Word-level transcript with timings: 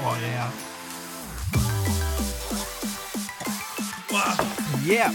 Oh 0.00 0.16
yeah. 0.22 0.50
Yeah. 4.84 5.10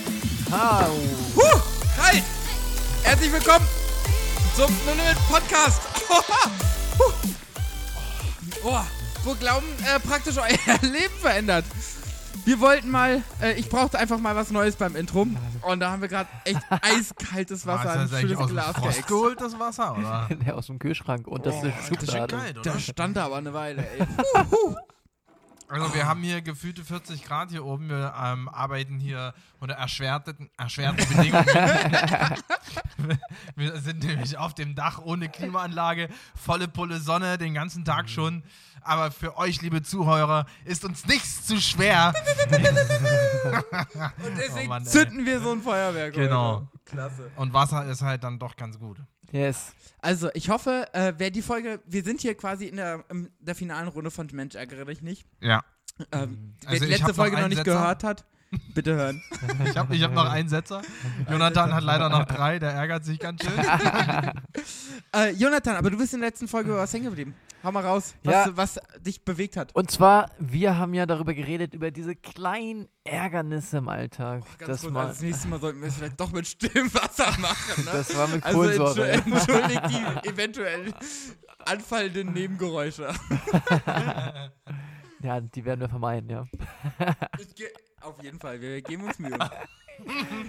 Hau. 0.52 0.92
Huh, 1.36 1.62
kalt! 1.96 2.24
Herzlich 3.04 3.32
willkommen 3.32 3.66
zum 4.56 4.70
Limit 4.86 5.18
Podcast. 5.30 5.82
Huh. 7.00 7.11
Oh, 8.64 8.80
wo 9.24 9.34
Glauben 9.34 9.66
äh, 9.84 10.00
praktisch 10.00 10.38
euer 10.38 10.78
Leben 10.82 11.18
verändert. 11.20 11.65
Wir 12.46 12.60
wollten 12.60 12.91
mal, 12.91 13.21
äh, 13.41 13.54
ich 13.54 13.70
brauchte 13.70 13.98
einfach 13.98 14.20
mal 14.20 14.36
was 14.36 14.52
Neues 14.52 14.75
beim 14.75 14.96
Intro. 14.96 15.28
Und 15.62 15.80
da 15.80 15.92
haben 15.92 16.02
wir 16.02 16.10
gerade 16.10 16.30
echt 16.43 16.60
eiskaltes 16.70 17.66
Wasser 17.66 17.96
das 17.96 18.14
ein 18.14 18.21
schönes 18.21 18.38
aus 18.38 18.48
dem 18.48 18.55
Glas 18.55 19.05
geholt, 19.07 19.39
das 19.42 19.57
Wasser, 19.60 19.98
oder? 19.98 20.28
Der 20.46 20.56
aus 20.57 20.68
dem 20.68 20.79
Kühlschrank 20.79 21.28
und 21.28 21.46
das 21.46 21.56
Oh, 21.56 21.66
ist 21.66 21.75
Das 21.78 21.88
Schublade. 22.11 22.36
geil, 22.38 22.52
oder? 22.52 22.61
Der 22.61 22.79
stand 22.79 23.16
da 23.18 23.25
aber 23.25 23.38
eine 23.38 23.54
Weile, 23.54 23.88
ey. 23.97 24.06
Also 25.69 25.92
wir 25.96 26.06
haben 26.06 26.21
hier 26.21 26.42
gefühlte 26.43 26.83
40 26.86 27.24
Grad 27.24 27.50
hier 27.50 27.66
oben. 27.66 27.89
Wir 27.89 28.14
ähm, 28.24 28.47
arbeiten 28.47 29.00
hier 29.00 29.33
unter 29.60 29.74
erschwerten, 29.74 30.52
erschwerten 30.55 30.97
Bedingungen. 31.10 31.46
wir 33.55 33.78
sind 33.80 34.03
nämlich 34.03 34.38
auf 34.38 34.53
dem 34.53 34.75
Dach 34.75 35.00
ohne 35.03 35.30
Klimaanlage, 35.30 36.09
volle 36.36 36.67
Pulle 36.67 37.00
Sonne 37.00 37.39
den 37.39 37.55
ganzen 37.55 37.86
Tag 37.86 38.08
schon. 38.08 38.44
Aber 38.86 39.11
für 39.11 39.38
euch, 39.38 39.61
liebe 39.61 39.81
Zuhörer, 39.81 40.45
ist 40.66 40.83
uns 40.86 41.05
nichts 41.05 41.45
zu 41.45 41.59
schwer. 41.59 42.14
Und 44.25 44.38
deswegen 44.38 44.66
Oh 44.66 44.69
Mann, 44.69 44.86
zünden 44.86 45.25
wir 45.25 45.39
so 45.41 45.52
ein 45.52 45.61
Feuerwerk. 45.61 46.14
Genau. 46.14 46.58
Heute. 46.58 46.67
Klasse. 46.86 47.31
Und 47.36 47.53
Wasser 47.53 47.86
ist 47.86 48.02
halt 48.02 48.23
dann 48.23 48.39
doch 48.39 48.55
ganz 48.55 48.80
gut. 48.80 48.97
Yes. 49.31 49.73
Also, 50.00 50.30
ich 50.33 50.50
hoffe, 50.50 50.88
äh, 50.94 51.14
wer 51.17 51.31
die 51.31 51.41
Folge, 51.41 51.81
wir 51.86 52.03
sind 52.03 52.22
hier 52.22 52.36
quasi 52.36 52.66
in 52.66 52.75
der, 52.75 53.03
in 53.09 53.30
der 53.39 53.55
finalen 53.55 53.88
Runde 53.88 54.11
von 54.11 54.27
Mensch, 54.31 54.55
ärgere 54.55 54.86
dich 54.86 55.02
nicht. 55.02 55.25
Ja. 55.41 55.63
Ähm, 56.11 56.55
wer 56.61 56.69
Also 56.69 56.86
die 56.86 56.91
letzte 56.91 57.08
noch 57.08 57.15
Folge 57.15 57.36
noch 57.36 57.39
einen 57.43 57.49
nicht 57.49 57.58
Setzer. 57.59 57.71
gehört 57.80 58.03
hat, 58.03 58.25
bitte 58.73 58.95
hören. 58.95 59.21
Ich 59.65 59.77
habe 59.77 59.95
ich 59.95 60.03
hab 60.03 60.13
noch 60.13 60.29
einen 60.29 60.49
Setzer. 60.49 60.81
Jonathan 61.29 61.73
hat 61.73 61.83
leider 61.83 62.09
noch 62.09 62.25
drei, 62.25 62.59
der 62.59 62.71
ärgert 62.71 63.05
sich 63.05 63.19
ganz 63.19 63.43
schön. 63.43 63.53
Äh, 65.15 65.29
Jonathan, 65.33 65.75
aber 65.75 65.91
du 65.91 65.97
bist 65.97 66.13
in 66.15 66.21
der 66.21 66.29
letzten 66.29 66.47
Folge 66.47 66.71
über 66.71 66.79
was 66.79 66.91
hängen 66.91 67.05
geblieben. 67.05 67.35
Hau 67.63 67.71
mal 67.71 67.85
raus, 67.85 68.15
was, 68.23 68.33
Ja. 68.33 68.47
was 68.57 68.79
dich 68.99 69.23
bewegt 69.23 69.57
hat. 69.57 69.73
Und 69.75 69.91
zwar, 69.91 70.31
wir 70.39 70.77
haben 70.79 70.95
ja 70.95 71.05
darüber 71.05 71.35
geredet, 71.35 71.75
über 71.75 71.91
diese 71.91 72.15
kleinen 72.15 72.87
Ärgernisse 73.03 73.77
im 73.77 73.89
Alltag. 73.89 74.41
Ganz 74.57 74.71
das, 74.71 74.81
kurz, 74.81 74.95
also 74.95 75.07
das 75.09 75.21
nächste 75.21 75.47
Mal 75.49 75.59
sollten 75.59 75.81
wir 75.81 75.87
es 75.89 75.95
vielleicht 75.97 76.19
doch 76.19 76.31
mit 76.31 76.47
stillem 76.47 76.91
Wasser 76.95 77.29
machen. 77.39 77.85
Ne? 77.85 77.91
das 77.93 78.17
war 78.17 78.27
mit 78.27 78.43
also 78.43 78.57
Kohlensäure. 78.59 79.13
entschu- 79.13 79.31
entschuldigt 79.35 79.81
die 79.89 80.29
eventuell 80.29 80.93
anfallenden 81.65 82.33
Nebengeräusche. 82.33 83.13
ja, 85.21 85.41
die 85.41 85.63
werden 85.65 85.79
wir 85.79 85.89
vermeiden, 85.89 86.29
ja. 86.29 86.45
Ich 87.39 87.63
auf 88.03 88.21
jeden 88.21 88.39
Fall, 88.39 88.59
wir 88.61 88.81
geben 88.81 89.03
uns 89.03 89.19
Mühe. 89.19 89.37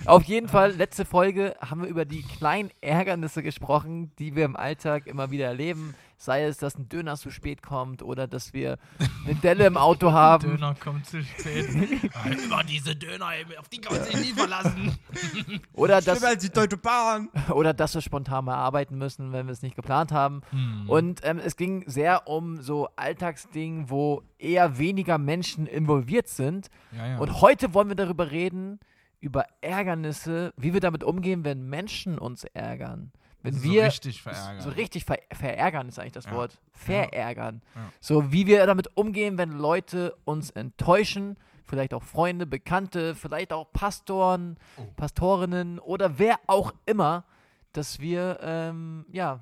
Auf 0.07 0.25
jeden 0.25 0.49
Fall, 0.49 0.73
letzte 0.73 1.05
Folge 1.05 1.55
haben 1.61 1.83
wir 1.83 1.89
über 1.89 2.05
die 2.05 2.23
kleinen 2.23 2.71
Ärgernisse 2.81 3.43
gesprochen, 3.43 4.11
die 4.19 4.35
wir 4.35 4.45
im 4.45 4.57
Alltag 4.57 5.07
immer 5.07 5.31
wieder 5.31 5.47
erleben. 5.47 5.95
Sei 6.17 6.45
es, 6.45 6.59
dass 6.59 6.77
ein 6.77 6.89
Döner 6.89 7.17
zu 7.17 7.31
spät 7.31 7.63
kommt 7.63 8.03
oder 8.03 8.27
dass 8.27 8.55
wir 8.55 8.79
eine 9.27 9.35
Delle 9.35 9.67
im 9.67 9.77
Auto 9.77 10.13
haben. 10.13 10.49
Döner 10.49 10.75
kommt 10.75 11.07
zu 11.07 11.23
spät. 11.23 11.69
Ah, 12.15 12.31
Immer 12.45 12.65
diese 12.65 12.97
Döner, 12.97 13.27
auf 13.59 13.69
die 13.69 13.81
kann 13.81 13.97
man 13.97 14.05
sich 14.05 14.17
nie 14.17 14.33
verlassen. 14.33 14.97
Oder 15.75 16.01
dass, 16.01 16.19
Schlimmer 16.19 16.33
als 16.33 16.43
die 16.43 16.51
Deutsche 16.51 16.77
Bahn. 16.77 17.29
oder 17.53 17.75
dass 17.75 17.95
wir 17.95 18.01
spontan 18.01 18.47
mal 18.47 18.55
arbeiten 18.55 18.97
müssen, 18.97 19.33
wenn 19.33 19.47
wir 19.47 19.53
es 19.53 19.63
nicht 19.63 19.77
geplant 19.77 20.13
haben. 20.13 20.43
Hm. 20.51 20.89
Und 20.89 21.21
ähm, 21.25 21.39
es 21.39 21.57
ging 21.57 21.85
sehr 21.87 22.27
um 22.27 22.63
so 22.63 22.89
Alltagsdingen, 22.97 23.91
wo 23.91 24.23
eher 24.39 24.79
weniger 24.79 25.19
Menschen 25.19 25.67
involviert 25.67 26.29
sind. 26.29 26.71
ja, 26.97 27.07
ja. 27.09 27.19
Und 27.19 27.43
heute 27.45 27.75
wollen 27.75 27.89
wir 27.89 27.97
darüber 27.97 28.31
reden, 28.31 28.81
über 29.21 29.45
Ärgernisse, 29.61 30.53
wie 30.57 30.73
wir 30.73 30.81
damit 30.81 31.05
umgehen, 31.05 31.45
wenn 31.45 31.69
Menschen 31.69 32.19
uns 32.19 32.45
ärgern. 32.45 33.13
Wenn 33.43 33.53
so 33.55 33.63
wir 33.65 33.85
richtig 33.85 34.23
verärgern. 34.23 34.63
So 34.63 34.71
richtig 34.71 35.05
ver 35.05 35.19
verärgern 35.33 35.89
ist 35.89 35.99
eigentlich 35.99 36.13
das 36.13 36.25
Ja. 36.25 36.33
Wort. 36.33 36.59
Verärgern. 36.73 37.61
Ja. 37.75 37.93
So 38.01 38.33
wie 38.33 38.47
wir 38.47 38.65
damit 38.67 38.97
umgehen, 38.97 39.37
wenn 39.37 39.53
Leute 39.53 40.17
uns 40.25 40.51
enttäuschen. 40.51 41.37
Vielleicht 41.67 41.93
auch 41.93 42.03
Freunde, 42.03 42.47
Bekannte, 42.47 43.15
vielleicht 43.15 43.53
auch 43.53 43.71
Pastoren, 43.73 44.57
Oh. 44.79 44.83
Pastorinnen 44.97 45.79
oder 45.79 46.19
wer 46.19 46.39
auch 46.47 46.73
immer, 46.87 47.25
dass 47.73 48.01
wir, 48.01 48.39
ähm, 48.43 49.05
ja, 49.11 49.41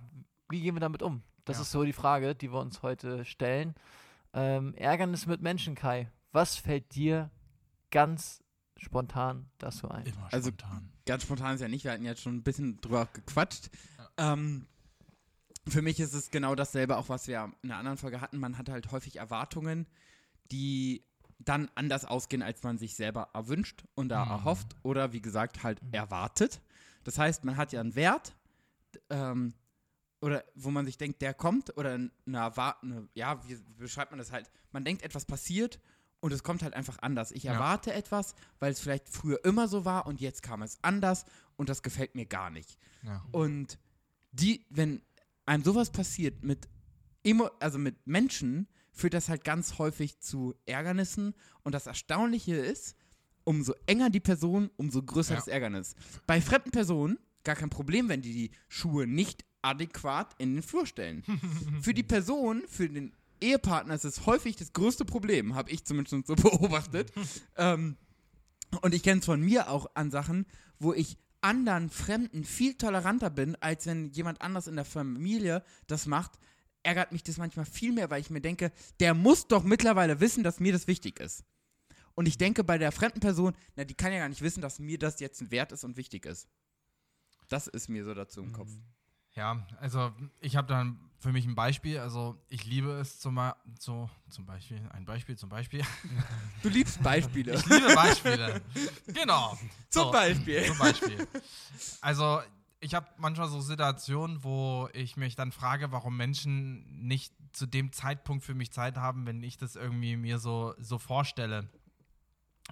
wie 0.48 0.60
gehen 0.60 0.74
wir 0.74 0.80
damit 0.80 1.02
um? 1.02 1.22
Das 1.44 1.56
Ja. 1.58 1.62
ist 1.62 1.70
so 1.72 1.84
die 1.84 1.92
Frage, 1.92 2.34
die 2.34 2.52
wir 2.52 2.60
uns 2.60 2.82
heute 2.82 3.24
stellen. 3.24 3.74
Ähm, 4.34 4.74
Ärgernis 4.74 5.26
mit 5.26 5.42
Menschen, 5.42 5.74
Kai. 5.76 6.10
Was 6.32 6.56
fällt 6.56 6.94
dir 6.94 7.30
ganz 7.92 8.42
spontan 8.76 9.48
dazu 9.58 9.88
ein? 9.88 10.04
Immer 10.06 10.32
Also- 10.32 10.48
spontan. 10.48 10.88
Ganz 11.06 11.22
spontan 11.22 11.54
ist 11.54 11.60
ja 11.60 11.69
nicht, 11.69 11.84
wir 11.84 11.92
hatten 11.92 12.04
jetzt 12.04 12.22
schon 12.22 12.34
ein 12.36 12.42
bisschen 12.42 12.80
drüber 12.80 13.06
gequatscht. 13.12 13.70
Ähm, 14.16 14.66
für 15.69 15.82
mich 15.82 16.00
ist 16.00 16.12
es 16.14 16.31
genau 16.31 16.54
dasselbe, 16.56 16.97
auch 16.97 17.08
was 17.08 17.28
wir 17.28 17.52
in 17.62 17.70
einer 17.70 17.78
anderen 17.78 17.98
Folge 17.98 18.20
hatten. 18.20 18.38
Man 18.38 18.58
hat 18.58 18.69
halt 18.69 18.91
häufig 18.91 19.16
Erwartungen, 19.16 19.86
die 20.50 21.04
dann 21.38 21.70
anders 21.75 22.04
ausgehen, 22.04 22.42
als 22.42 22.62
man 22.62 22.78
sich 22.78 22.94
selber 22.94 23.31
erwünscht 23.34 23.84
und 23.94 24.08
da 24.08 24.25
Mhm. 24.25 24.31
erhofft 24.31 24.76
oder 24.82 25.12
wie 25.12 25.20
gesagt 25.20 25.62
halt 25.62 25.81
erwartet. 25.92 26.60
Das 27.04 27.19
heißt, 27.19 27.44
man 27.44 27.56
hat 27.56 27.72
ja 27.72 27.81
einen 27.81 27.94
Wert, 27.97 28.34
ähm, 29.10 29.54
oder 30.20 30.44
wo 30.54 30.70
man 30.70 30.86
sich 30.86 30.98
denkt, 30.98 31.20
der 31.20 31.34
kommt, 31.34 31.76
oder 31.76 31.94
eine, 31.94 32.10
Erwar- 32.26 32.81
eine 32.82 33.08
ja, 33.14 33.42
wie 33.48 33.56
beschreibt 33.76 34.12
man 34.12 34.19
das 34.19 34.31
halt? 34.31 34.50
Man 34.70 34.84
denkt, 34.84 35.02
etwas 35.02 35.25
passiert 35.25 35.81
und 36.22 36.32
es 36.32 36.42
kommt 36.42 36.62
halt 36.62 36.72
einfach 36.72 36.96
anders. 37.02 37.30
Ich 37.32 37.42
Ja. 37.42 37.52
erwarte 37.54 37.92
etwas, 37.92 38.34
weil 38.60 38.72
es 38.72 38.80
vielleicht 38.80 39.08
früher 39.08 39.44
immer 39.44 39.68
so 39.68 39.84
war 39.84 40.06
und 40.06 40.20
jetzt 40.20 40.42
kam 40.42 40.62
es 40.62 40.78
anders 40.82 41.26
und 41.56 41.68
das 41.68 41.82
gefällt 41.82 42.14
mir 42.14 42.24
gar 42.26 42.48
nicht. 42.48 42.78
Ja. 43.02 43.22
Und 43.32 43.78
die, 44.30 44.64
wenn 44.70 45.02
einem 45.44 45.62
sowas 45.64 45.90
passiert 45.90 46.42
mit 46.42 46.68
Emo 47.24 47.50
also 47.60 47.78
mit 47.78 48.06
Menschen, 48.06 48.66
führt 48.92 49.14
das 49.14 49.28
halt 49.28 49.44
ganz 49.44 49.78
häufig 49.78 50.20
zu 50.20 50.54
Ärgernissen. 50.66 51.34
Und 51.64 51.72
das 51.72 51.86
Erstaunliche 51.86 52.54
ist, 52.56 52.96
umso 53.44 53.74
enger 53.86 54.10
die 54.10 54.20
Person, 54.20 54.70
umso 54.76 55.02
größer 55.02 55.34
Ja. 55.34 55.38
das 55.40 55.48
Ärgernis. 55.48 55.94
Bei 56.26 56.40
fremden 56.40 56.70
Personen 56.70 57.18
gar 57.44 57.56
kein 57.56 57.70
Problem, 57.70 58.08
wenn 58.08 58.22
die 58.22 58.32
die 58.32 58.50
Schuhe 58.68 59.06
nicht 59.06 59.44
adäquat 59.62 60.34
in 60.38 60.54
den 60.54 60.62
Flur 60.62 60.86
stellen. 60.86 61.22
für 61.82 61.94
die 61.94 62.02
Person, 62.04 62.62
für 62.68 62.88
den 62.88 63.12
Ehepartner 63.42 63.94
ist 63.94 64.04
es 64.04 64.26
häufig 64.26 64.56
das 64.56 64.72
größte 64.72 65.04
Problem, 65.04 65.54
habe 65.54 65.70
ich 65.70 65.84
zumindest 65.84 66.26
so 66.26 66.34
beobachtet. 66.36 67.12
ähm, 67.56 67.97
und 68.80 68.94
ich 68.94 69.03
kenne 69.03 69.20
es 69.20 69.26
von 69.26 69.41
mir 69.41 69.69
auch 69.69 69.91
an 69.94 70.10
Sachen, 70.10 70.47
wo 70.78 70.94
ich 70.94 71.19
anderen 71.42 71.91
Fremden 71.91 72.44
viel 72.44 72.75
toleranter 72.75 73.28
bin, 73.28 73.56
als 73.56 73.86
wenn 73.86 74.10
jemand 74.12 74.41
anders 74.41 74.66
in 74.69 74.76
der 74.76 74.84
Familie 74.84 75.62
das 75.86 76.06
macht, 76.06 76.38
ärgert 76.82 77.12
mich 77.12 77.22
das 77.22 77.36
manchmal 77.36 77.66
viel 77.66 77.92
mehr, 77.92 78.10
weil 78.10 78.20
ich 78.20 78.31
mir 78.31 78.41
denke, 78.41 78.72
der 79.00 79.14
muss 79.14 79.47
doch 79.48 79.64
mittlerweile 79.64 80.20
wissen, 80.20 80.42
dass 80.42 80.60
mir 80.60 80.72
das 80.72 80.86
wichtig 80.86 81.20
ist. 81.20 81.44
Und 82.14 82.26
ich 82.26 82.38
denke 82.38 82.64
bei 82.64 82.78
der 82.78 82.92
fremden 82.92 83.20
Person, 83.20 83.54
na, 83.76 83.84
die 83.84 83.94
kann 83.94 84.12
ja 84.12 84.19
gar 84.19 84.28
nicht 84.28 84.42
wissen, 84.42 84.60
dass 84.60 84.78
mir 84.78 84.98
das 84.98 85.20
jetzt 85.20 85.41
ein 85.41 85.50
Wert 85.50 85.72
ist 85.72 85.84
und 85.84 85.97
wichtig 85.97 86.26
ist. 86.26 86.48
Das 87.48 87.66
ist 87.66 87.88
mir 87.88 88.04
so 88.04 88.14
dazu 88.14 88.41
im 88.41 88.52
Kopf. 88.52 88.70
Ja, 89.34 89.66
also 89.81 90.12
ich 90.41 90.56
habe 90.56 90.69
dann 90.69 90.98
für 91.19 91.32
mich 91.32 91.47
ein 91.47 91.54
Beispiel. 91.54 91.98
Also 91.98 92.37
ich 92.48 92.66
liebe 92.66 92.91
es 92.93 93.20
zum, 93.20 93.41
so, 93.78 94.10
zum 94.28 94.44
Beispiel, 94.44 94.82
ein 94.93 95.04
Beispiel 95.04 95.37
zum 95.37 95.48
Beispiel. 95.48 95.82
Du 96.62 96.69
liebst 96.69 97.03
Beispiele. 97.03 97.54
Ich 97.54 97.65
liebe 97.66 97.94
Beispiele. 97.94 98.60
genau. 99.06 99.56
Zum 99.88 100.04
So, 100.04 100.10
Beispiel. 100.10 100.65
Zum 100.66 100.78
Beispiel. 100.78 101.26
Also 102.00 102.41
ich 102.81 102.94
habe 102.94 103.06
manchmal 103.16 103.48
so 103.48 103.60
Situationen, 103.60 104.43
wo 104.43 104.88
ich 104.93 105.16
mich 105.16 105.37
dann 105.37 105.53
frage, 105.53 105.93
warum 105.93 106.16
Menschen 106.16 107.06
nicht 107.06 107.32
zu 107.52 107.67
dem 107.67 107.93
Zeitpunkt 107.93 108.44
für 108.44 108.55
mich 108.55 108.73
Zeit 108.73 108.96
haben, 108.96 109.25
wenn 109.26 109.43
ich 109.43 109.56
das 109.56 109.76
irgendwie 109.76 110.17
mir 110.17 110.38
so, 110.38 110.75
so 110.78 110.99
vorstelle. 110.99 111.69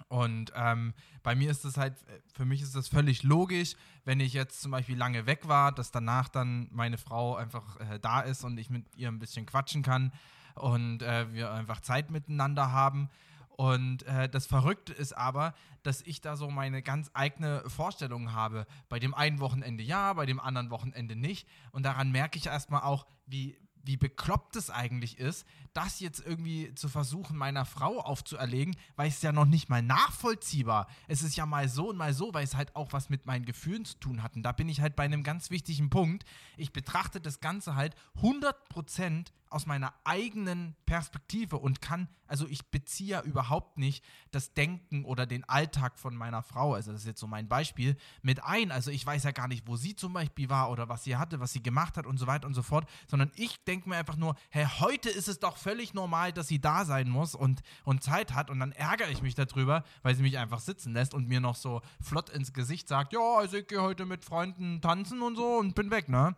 Und 0.07 0.51
ähm, 0.55 0.93
bei 1.23 1.35
mir 1.35 1.51
ist 1.51 1.65
es 1.65 1.77
halt, 1.77 1.95
für 2.33 2.45
mich 2.45 2.61
ist 2.61 2.75
das 2.75 2.87
völlig 2.87 3.23
logisch, 3.23 3.75
wenn 4.05 4.19
ich 4.19 4.33
jetzt 4.33 4.61
zum 4.61 4.71
Beispiel 4.71 4.97
lange 4.97 5.25
weg 5.25 5.47
war, 5.47 5.71
dass 5.71 5.91
danach 5.91 6.29
dann 6.29 6.69
meine 6.71 6.97
Frau 6.97 7.35
einfach 7.35 7.79
äh, 7.79 7.99
da 7.99 8.21
ist 8.21 8.43
und 8.43 8.57
ich 8.57 8.69
mit 8.69 8.95
ihr 8.95 9.09
ein 9.09 9.19
bisschen 9.19 9.45
quatschen 9.45 9.83
kann 9.83 10.11
und 10.55 11.01
äh, 11.03 11.31
wir 11.33 11.51
einfach 11.51 11.81
Zeit 11.81 12.11
miteinander 12.11 12.71
haben. 12.71 13.09
Und 13.57 14.03
äh, 14.03 14.27
das 14.27 14.47
Verrückte 14.47 14.93
ist 14.93 15.15
aber, 15.15 15.53
dass 15.83 16.01
ich 16.01 16.21
da 16.21 16.35
so 16.35 16.49
meine 16.49 16.81
ganz 16.81 17.11
eigene 17.13 17.63
Vorstellung 17.69 18.33
habe. 18.33 18.65
Bei 18.89 18.97
dem 18.97 19.13
einen 19.13 19.39
Wochenende 19.39 19.83
ja, 19.83 20.13
bei 20.13 20.25
dem 20.25 20.39
anderen 20.39 20.71
Wochenende 20.71 21.15
nicht. 21.15 21.47
Und 21.71 21.83
daran 21.83 22.11
merke 22.11 22.39
ich 22.39 22.47
erstmal 22.47 22.81
auch, 22.81 23.05
wie, 23.27 23.57
wie 23.83 23.97
bekloppt 23.97 24.55
es 24.55 24.69
eigentlich 24.69 25.17
ist, 25.17 25.45
das 25.73 25.99
jetzt 25.99 26.19
irgendwie 26.25 26.73
zu 26.75 26.89
versuchen, 26.89 27.37
meiner 27.37 27.65
Frau 27.65 27.99
aufzuerlegen, 27.99 28.75
weil 28.95 29.07
es 29.09 29.21
ja 29.21 29.31
noch 29.31 29.45
nicht 29.45 29.69
mal 29.69 29.81
nachvollziehbar. 29.81 30.87
Es 31.07 31.21
ist 31.21 31.35
ja 31.35 31.45
mal 31.45 31.69
so 31.69 31.89
und 31.89 31.97
mal 31.97 32.13
so, 32.13 32.33
weil 32.33 32.43
es 32.43 32.55
halt 32.55 32.75
auch 32.75 32.93
was 32.93 33.09
mit 33.09 33.25
meinen 33.25 33.45
Gefühlen 33.45 33.85
zu 33.85 33.97
tun 33.97 34.23
hat. 34.23 34.35
Und 34.35 34.43
da 34.43 34.51
bin 34.51 34.69
ich 34.69 34.81
halt 34.81 34.95
bei 34.95 35.03
einem 35.03 35.23
ganz 35.23 35.49
wichtigen 35.49 35.89
Punkt. 35.89 36.25
Ich 36.57 36.73
betrachte 36.73 37.21
das 37.21 37.39
Ganze 37.39 37.75
halt 37.75 37.95
100% 38.21 39.27
aus 39.51 39.65
meiner 39.65 39.93
eigenen 40.05 40.75
Perspektive 40.85 41.57
und 41.57 41.81
kann, 41.81 42.07
also 42.25 42.47
ich 42.47 42.71
beziehe 42.71 43.09
ja 43.09 43.21
überhaupt 43.21 43.77
nicht 43.77 44.03
das 44.31 44.53
Denken 44.53 45.03
oder 45.03 45.25
den 45.25 45.43
Alltag 45.43 45.99
von 45.99 46.15
meiner 46.15 46.41
Frau, 46.41 46.73
also 46.73 46.93
das 46.93 47.01
ist 47.01 47.07
jetzt 47.07 47.19
so 47.19 47.27
mein 47.27 47.49
Beispiel, 47.49 47.97
mit 48.21 48.43
ein. 48.43 48.71
Also 48.71 48.91
ich 48.91 49.05
weiß 49.05 49.23
ja 49.25 49.31
gar 49.31 49.49
nicht, 49.49 49.67
wo 49.67 49.75
sie 49.75 49.95
zum 49.95 50.13
Beispiel 50.13 50.49
war 50.49 50.71
oder 50.71 50.87
was 50.87 51.03
sie 51.03 51.17
hatte, 51.17 51.41
was 51.41 51.51
sie 51.51 51.61
gemacht 51.61 51.97
hat 51.97 52.05
und 52.05 52.17
so 52.17 52.27
weiter 52.27 52.47
und 52.47 52.53
so 52.53 52.63
fort, 52.63 52.89
sondern 53.07 53.29
ich 53.35 53.61
denke 53.65 53.89
mir 53.89 53.97
einfach 53.97 54.15
nur, 54.15 54.35
hey, 54.49 54.65
heute 54.79 55.09
ist 55.09 55.27
es 55.27 55.39
doch 55.39 55.57
völlig 55.57 55.93
normal, 55.93 56.31
dass 56.31 56.47
sie 56.47 56.61
da 56.61 56.85
sein 56.85 57.09
muss 57.09 57.35
und, 57.35 57.61
und 57.83 58.03
Zeit 58.03 58.33
hat 58.33 58.49
und 58.49 58.59
dann 58.59 58.71
ärgere 58.71 59.09
ich 59.09 59.21
mich 59.21 59.35
darüber, 59.35 59.83
weil 60.01 60.15
sie 60.15 60.23
mich 60.23 60.37
einfach 60.37 60.61
sitzen 60.61 60.93
lässt 60.93 61.13
und 61.13 61.27
mir 61.27 61.41
noch 61.41 61.55
so 61.55 61.81
flott 61.99 62.29
ins 62.29 62.53
Gesicht 62.53 62.87
sagt, 62.87 63.11
ja, 63.11 63.37
also 63.37 63.57
ich 63.57 63.67
gehe 63.67 63.81
heute 63.81 64.05
mit 64.05 64.23
Freunden 64.23 64.79
tanzen 64.79 65.21
und 65.21 65.35
so 65.35 65.57
und 65.57 65.75
bin 65.75 65.91
weg, 65.91 66.07
ne? 66.07 66.37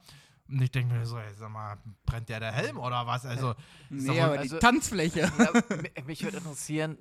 Und 0.54 0.62
ich 0.62 0.72
denke 0.72 0.94
mir 0.94 1.06
so, 1.06 1.18
ey, 1.18 1.34
sag 1.36 1.50
mal, 1.50 1.78
brennt 2.06 2.30
der 2.30 2.40
der 2.40 2.52
Helm 2.52 2.78
oder 2.78 3.08
was? 3.08 3.26
Also, 3.26 3.56
Nee, 3.90 4.08
doch- 4.08 4.24
aber 4.24 4.40
also- 4.40 4.56
die 4.56 4.60
Tanzfläche. 4.60 5.20
Ja, 5.22 5.52
mi- 5.78 6.04
mich 6.06 6.24
würde 6.24 6.38
interessieren, 6.38 6.98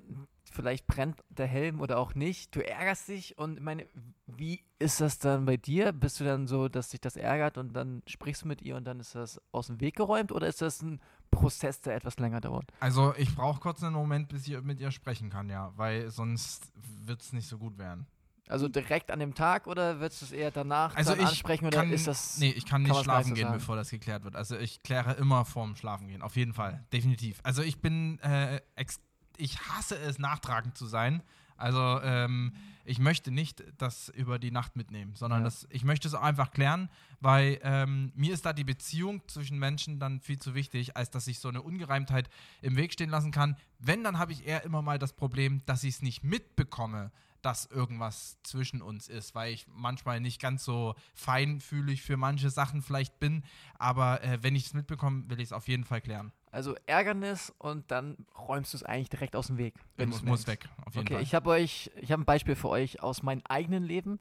vielleicht 0.51 0.87
brennt 0.87 1.23
der 1.29 1.45
Helm 1.47 1.79
oder 1.79 1.97
auch 1.99 2.15
nicht. 2.15 2.55
Du 2.55 2.65
ärgerst 2.67 3.07
dich 3.09 3.37
und 3.37 3.57
ich 3.57 3.63
meine, 3.63 3.87
wie 4.27 4.63
ist 4.79 5.01
das 5.01 5.19
dann 5.19 5.45
bei 5.45 5.57
dir? 5.57 5.91
Bist 5.91 6.19
du 6.19 6.23
dann 6.23 6.47
so, 6.47 6.67
dass 6.67 6.89
dich 6.89 7.01
das 7.01 7.15
ärgert 7.15 7.57
und 7.59 7.73
dann 7.73 8.01
sprichst 8.07 8.43
du 8.43 8.47
mit 8.47 8.61
ihr 8.61 8.75
und 8.75 8.85
dann 8.85 8.99
ist 8.99 9.13
das 9.15 9.39
aus 9.51 9.67
dem 9.67 9.79
Weg 9.81 9.95
geräumt 9.95 10.31
oder 10.31 10.47
ist 10.47 10.61
das 10.61 10.81
ein 10.81 10.99
Prozess, 11.31 11.81
der 11.81 11.95
etwas 11.95 12.17
länger 12.19 12.41
dauert? 12.41 12.71
also 12.79 13.13
ich 13.17 13.33
brauche 13.35 13.59
kurz 13.59 13.81
einen 13.83 13.93
Moment, 13.95 14.29
bis 14.29 14.47
ich 14.47 14.59
mit 14.61 14.79
ihr 14.79 14.91
sprechen 14.91 15.29
kann, 15.29 15.49
ja, 15.49 15.73
weil 15.75 16.09
sonst 16.11 16.71
wird 17.05 17.21
es 17.21 17.33
nicht 17.33 17.47
so 17.47 17.57
gut 17.57 17.77
werden. 17.77 18.05
Also 18.53 18.67
direkt 18.67 19.09
an 19.09 19.17
dem 19.17 19.33
Tag 19.33 19.65
oder 19.65 19.99
würdest 19.99 20.21
du 20.21 20.25
es 20.25 20.31
eher 20.31 20.51
danach 20.51 20.95
Also 20.95 21.15
ich 21.15 21.25
ansprechen 21.25 21.65
oder 21.65 21.79
kann, 21.79 21.89
ist 21.91 22.05
das 22.05 22.37
Nee, 22.37 22.51
ich 22.51 22.67
kann 22.67 22.83
nicht 22.83 22.93
kann 22.93 23.03
schlafen 23.03 23.33
gehen, 23.33 23.45
sagen? 23.47 23.57
bevor 23.57 23.75
das 23.75 23.89
geklärt 23.89 24.23
wird. 24.25 24.35
Also 24.35 24.55
ich 24.55 24.83
kläre 24.83 25.13
immer 25.13 25.43
vorm 25.43 25.75
Schlafen 25.75 26.07
gehen, 26.07 26.21
auf 26.21 26.35
jeden 26.35 26.53
Fall, 26.53 26.85
definitiv. 26.93 27.39
Also 27.41 27.63
ich 27.63 27.81
bin, 27.81 28.19
äh, 28.19 28.61
ex 28.75 28.99
ich 29.37 29.59
hasse 29.59 29.97
es, 29.97 30.19
nachtragend 30.19 30.77
zu 30.77 30.85
sein. 30.85 31.23
Also 31.57 31.99
ähm, 32.03 32.53
ich 32.85 32.99
möchte 32.99 33.31
nicht 33.31 33.63
das 33.79 34.09
über 34.09 34.37
die 34.37 34.51
Nacht 34.51 34.75
mitnehmen, 34.75 35.15
sondern 35.15 35.39
Ja. 35.39 35.45
das, 35.45 35.65
ich 35.71 35.83
möchte 35.83 36.07
es 36.07 36.13
einfach 36.13 36.51
klären, 36.51 36.89
weil 37.21 37.59
ähm, 37.63 38.11
mir 38.13 38.35
ist 38.35 38.45
da 38.45 38.53
die 38.53 38.63
Beziehung 38.63 39.27
zwischen 39.27 39.57
Menschen 39.57 39.99
dann 39.99 40.19
viel 40.19 40.37
zu 40.37 40.53
wichtig, 40.53 40.95
als 40.95 41.09
dass 41.09 41.25
ich 41.25 41.39
so 41.39 41.49
eine 41.49 41.63
Ungereimtheit 41.63 42.29
im 42.61 42.75
Weg 42.75 42.93
stehen 42.93 43.09
lassen 43.09 43.31
kann. 43.31 43.57
Wenn, 43.79 44.03
dann 44.03 44.19
habe 44.19 44.31
ich 44.31 44.45
eher 44.45 44.63
immer 44.63 44.83
mal 44.83 44.99
das 44.99 45.13
Problem, 45.13 45.63
dass 45.65 45.83
ich 45.83 45.95
es 45.95 46.01
nicht 46.03 46.23
mitbekomme, 46.23 47.11
dass 47.45 47.65
irgendwas 47.65 48.37
zwischen 48.43 48.81
uns 48.81 49.07
ist, 49.09 49.35
weil 49.35 49.53
ich 49.53 49.67
manchmal 49.67 50.19
nicht 50.19 50.41
ganz 50.41 50.63
so 50.63 50.95
feinfühlig 51.13 52.01
für 52.01 52.17
manche 52.17 52.49
Sachen 52.49 52.81
vielleicht 52.81 53.19
bin. 53.19 53.43
Aber 53.77 54.23
äh, 54.23 54.39
wenn 54.41 54.55
ich 54.55 54.65
es 54.67 54.73
mitbekomme, 54.73 55.29
will 55.29 55.39
ich 55.39 55.49
es 55.49 55.53
auf 55.53 55.67
jeden 55.67 55.83
Fall 55.83 56.01
klären. 56.01 56.31
also 56.51 56.75
Ärgernis 56.85 57.53
und 57.57 57.89
dann 57.91 58.15
räumst 58.37 58.73
du 58.73 58.77
es 58.77 58.83
eigentlich 58.83 59.09
direkt 59.09 59.35
aus 59.35 59.47
dem 59.47 59.57
Weg. 59.57 59.75
wenn 59.97 60.09
muss, 60.09 60.23
muss 60.23 60.47
weg, 60.47 60.69
auf 60.85 60.95
jeden 60.95 61.07
Okay, 61.07 61.15
Fall. 61.15 61.23
ich 61.23 61.35
habe 61.35 61.49
euch, 61.49 61.91
ich 61.99 62.11
habe 62.11 62.21
ein 62.21 62.25
Beispiel 62.25 62.55
für 62.55 62.69
euch 62.69 63.01
aus 63.01 63.23
meinem 63.23 63.41
eigenen 63.49 63.83
Leben, 63.83 64.19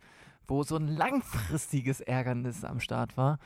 wo 0.49 0.63
so 0.65 0.77
ein 0.77 0.89
langfristiges 0.89 2.01
Ärgernis 2.01 2.65
am 2.65 2.81
Start 2.81 3.17
war. 3.17 3.39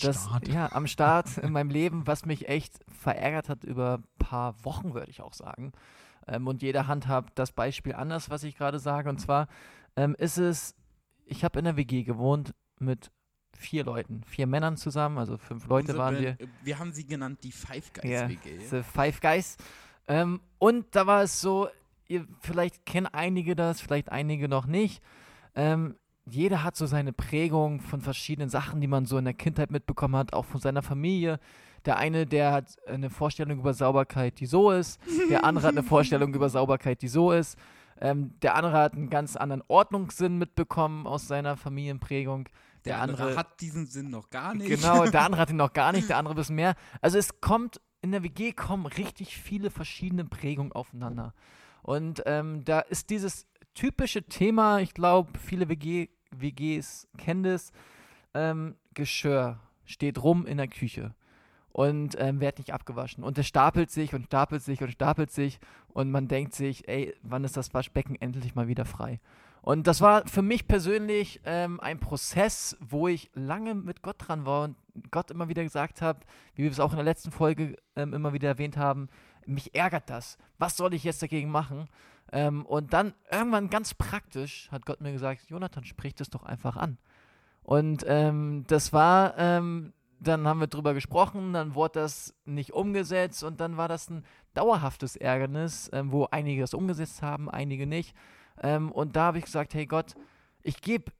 Das, 0.00 0.24
Start. 0.24 0.48
Ja, 0.48 0.72
am 0.72 0.86
Start 0.86 1.38
in 1.38 1.52
meinem 1.52 1.70
Leben, 1.70 2.06
was 2.06 2.24
mich 2.24 2.48
echt 2.48 2.80
verärgert 2.88 3.48
hat 3.48 3.62
über 3.64 3.98
ein 3.98 4.04
paar 4.18 4.64
Wochen, 4.64 4.94
würde 4.94 5.10
ich 5.10 5.20
auch 5.20 5.34
sagen. 5.34 5.72
Ähm, 6.26 6.46
und 6.46 6.62
jeder 6.62 6.86
handhabt 6.86 7.38
das 7.38 7.52
Beispiel 7.52 7.94
anders, 7.94 8.30
was 8.30 8.44
ich 8.44 8.56
gerade 8.56 8.78
sage. 8.78 9.08
Und 9.08 9.18
zwar 9.18 9.48
ähm, 9.96 10.14
ist 10.18 10.38
es, 10.38 10.74
ich 11.24 11.44
habe 11.44 11.58
in 11.58 11.64
der 11.64 11.76
WG 11.76 12.02
gewohnt 12.04 12.54
mit 12.78 13.10
vier 13.56 13.84
Leuten, 13.84 14.22
vier 14.24 14.46
Männern 14.46 14.76
zusammen, 14.76 15.18
also 15.18 15.36
fünf 15.36 15.66
Leute 15.66 15.92
Unsere 15.92 15.98
waren 15.98 16.18
wir. 16.18 16.36
Wir 16.62 16.78
haben 16.78 16.92
sie 16.92 17.06
genannt, 17.06 17.40
die 17.42 17.52
Five 17.52 17.92
Guys 17.92 18.10
Ja, 18.10 18.28
WG. 18.28 18.58
The 18.70 18.82
Five 18.82 19.20
Guys. 19.20 19.56
Ähm, 20.08 20.40
und 20.58 20.86
da 20.94 21.06
war 21.06 21.22
es 21.22 21.40
so, 21.40 21.68
ihr, 22.08 22.26
vielleicht 22.40 22.86
kennen 22.86 23.06
einige 23.06 23.54
das, 23.54 23.80
vielleicht 23.80 24.10
einige 24.10 24.48
noch 24.48 24.66
nicht. 24.66 25.02
Ähm, 25.54 25.96
jeder 26.24 26.62
hat 26.62 26.76
so 26.76 26.86
seine 26.86 27.12
Prägung 27.12 27.80
von 27.80 28.00
verschiedenen 28.00 28.48
Sachen, 28.48 28.80
die 28.80 28.86
man 28.86 29.06
so 29.06 29.18
in 29.18 29.24
der 29.24 29.34
Kindheit 29.34 29.70
mitbekommen 29.70 30.16
hat, 30.16 30.32
auch 30.32 30.44
von 30.44 30.60
seiner 30.60 30.82
Familie. 30.82 31.38
Der 31.84 31.96
eine, 31.96 32.26
der 32.26 32.52
hat 32.52 32.76
eine 32.86 33.10
Vorstellung 33.10 33.58
über 33.58 33.74
Sauberkeit, 33.74 34.38
die 34.40 34.46
so 34.46 34.70
ist. 34.70 35.00
Der 35.30 35.44
andere 35.44 35.66
hat 35.66 35.74
eine 35.74 35.82
Vorstellung 35.88 36.32
über 36.34 36.48
Sauberkeit, 36.48 37.02
die 37.02 37.08
so 37.08 37.32
ist. 37.32 37.58
Ähm, 38.00 38.34
der 38.42 38.54
andere 38.56 38.72
hat 38.72 38.94
einen 38.94 39.10
ganz 39.10 39.36
anderen 39.36 39.62
Ordnungssinn 39.68 40.38
mitbekommen 40.38 41.06
aus 41.06 41.28
seiner 41.28 41.56
Familienprägung. 41.56 42.48
Der, 42.84 43.00
andere, 43.00 43.36
hat 43.36 43.60
diesen 43.60 43.86
Sinn 43.86 44.10
noch 44.10 44.30
gar 44.30 44.54
nicht. 44.54 44.68
Genau, 44.68 45.06
der 45.06 45.22
andere 45.24 45.40
hat 45.40 45.50
ihn 45.50 45.56
noch 45.56 45.72
gar 45.72 45.92
nicht, 45.92 46.08
der 46.08 46.16
andere 46.16 46.34
ein 46.34 46.36
bisschen 46.36 46.56
mehr. 46.56 46.74
Also 47.00 47.18
es 47.18 47.40
kommt, 47.40 47.80
in 48.00 48.10
der 48.10 48.24
WG 48.24 48.52
kommen 48.52 48.86
richtig 48.86 49.36
viele 49.36 49.70
verschiedene 49.70 50.24
Prägungen 50.24 50.72
aufeinander. 50.72 51.32
Und 51.82 52.22
ähm, 52.26 52.64
da 52.64 52.80
ist 52.80 53.10
dieses 53.10 53.46
typische 53.74 54.24
Thema, 54.24 54.80
ich 54.80 54.94
glaube, 54.94 55.38
viele 55.38 55.68
WG, 55.68 56.08
WGs 56.32 57.06
kennen 57.18 57.44
das, 57.44 57.70
ähm, 58.34 58.76
Geschirr 58.94 59.60
steht 59.84 60.22
rum 60.22 60.46
in 60.46 60.56
der 60.56 60.68
Küche 60.68 61.14
und 61.72 62.16
ähm, 62.18 62.40
wird 62.40 62.58
nicht 62.58 62.72
abgewaschen. 62.72 63.24
Und 63.24 63.38
es 63.38 63.46
stapelt 63.46 63.90
sich 63.90 64.14
und 64.14 64.26
stapelt 64.26 64.62
sich 64.62 64.82
und 64.82 64.92
stapelt 64.92 65.30
sich 65.30 65.58
und 65.88 66.10
man 66.10 66.28
denkt 66.28 66.54
sich, 66.54 66.86
ey, 66.88 67.14
wann 67.22 67.44
ist 67.44 67.56
das 67.56 67.72
Waschbecken 67.74 68.16
endlich 68.20 68.54
mal 68.54 68.68
wieder 68.68 68.84
frei? 68.84 69.20
Und 69.62 69.86
das 69.86 70.00
war 70.00 70.26
für 70.26 70.42
mich 70.42 70.66
persönlich 70.66 71.40
ähm, 71.44 71.78
ein 71.80 72.00
Prozess, 72.00 72.76
wo 72.80 73.06
ich 73.06 73.30
lange 73.34 73.74
mit 73.74 74.02
Gott 74.02 74.16
dran 74.18 74.44
war 74.44 74.64
und 74.64 74.76
Gott 75.10 75.30
immer 75.30 75.48
wieder 75.48 75.62
gesagt 75.62 76.02
habe, 76.02 76.20
wie 76.54 76.64
wir 76.64 76.70
es 76.70 76.80
auch 76.80 76.90
in 76.90 76.96
der 76.96 77.04
letzten 77.04 77.30
Folge 77.30 77.76
ähm, 77.94 78.12
immer 78.12 78.32
wieder 78.32 78.48
erwähnt 78.48 78.76
haben, 78.76 79.08
mich 79.46 79.74
ärgert 79.74 80.10
das. 80.10 80.36
Was 80.58 80.76
soll 80.76 80.94
ich 80.94 81.04
jetzt 81.04 81.22
dagegen 81.22 81.50
machen? 81.50 81.88
Ähm, 82.32 82.66
und 82.66 82.92
dann 82.92 83.14
irgendwann 83.30 83.70
ganz 83.70 83.94
praktisch 83.94 84.68
hat 84.72 84.84
Gott 84.84 85.00
mir 85.00 85.12
gesagt, 85.12 85.48
Jonathan, 85.48 85.84
sprich 85.84 86.14
das 86.14 86.28
doch 86.28 86.42
einfach 86.42 86.76
an. 86.76 86.98
Und 87.62 88.04
ähm, 88.08 88.64
das 88.66 88.92
war, 88.92 89.38
ähm, 89.38 89.92
dann 90.22 90.46
haben 90.46 90.60
wir 90.60 90.68
drüber 90.68 90.94
gesprochen, 90.94 91.52
dann 91.52 91.74
wurde 91.74 92.00
das 92.00 92.34
nicht 92.44 92.72
umgesetzt 92.72 93.42
und 93.42 93.60
dann 93.60 93.76
war 93.76 93.88
das 93.88 94.08
ein 94.08 94.24
dauerhaftes 94.54 95.16
Ärgernis, 95.16 95.90
ähm, 95.92 96.12
wo 96.12 96.26
einige 96.30 96.60
das 96.60 96.74
umgesetzt 96.74 97.22
haben, 97.22 97.50
einige 97.50 97.86
nicht. 97.86 98.14
Ähm, 98.62 98.92
und 98.92 99.16
da 99.16 99.24
habe 99.24 99.38
ich 99.38 99.44
gesagt, 99.44 99.74
hey 99.74 99.86
Gott, 99.86 100.14
ich 100.62 100.80
gebe 100.80 101.12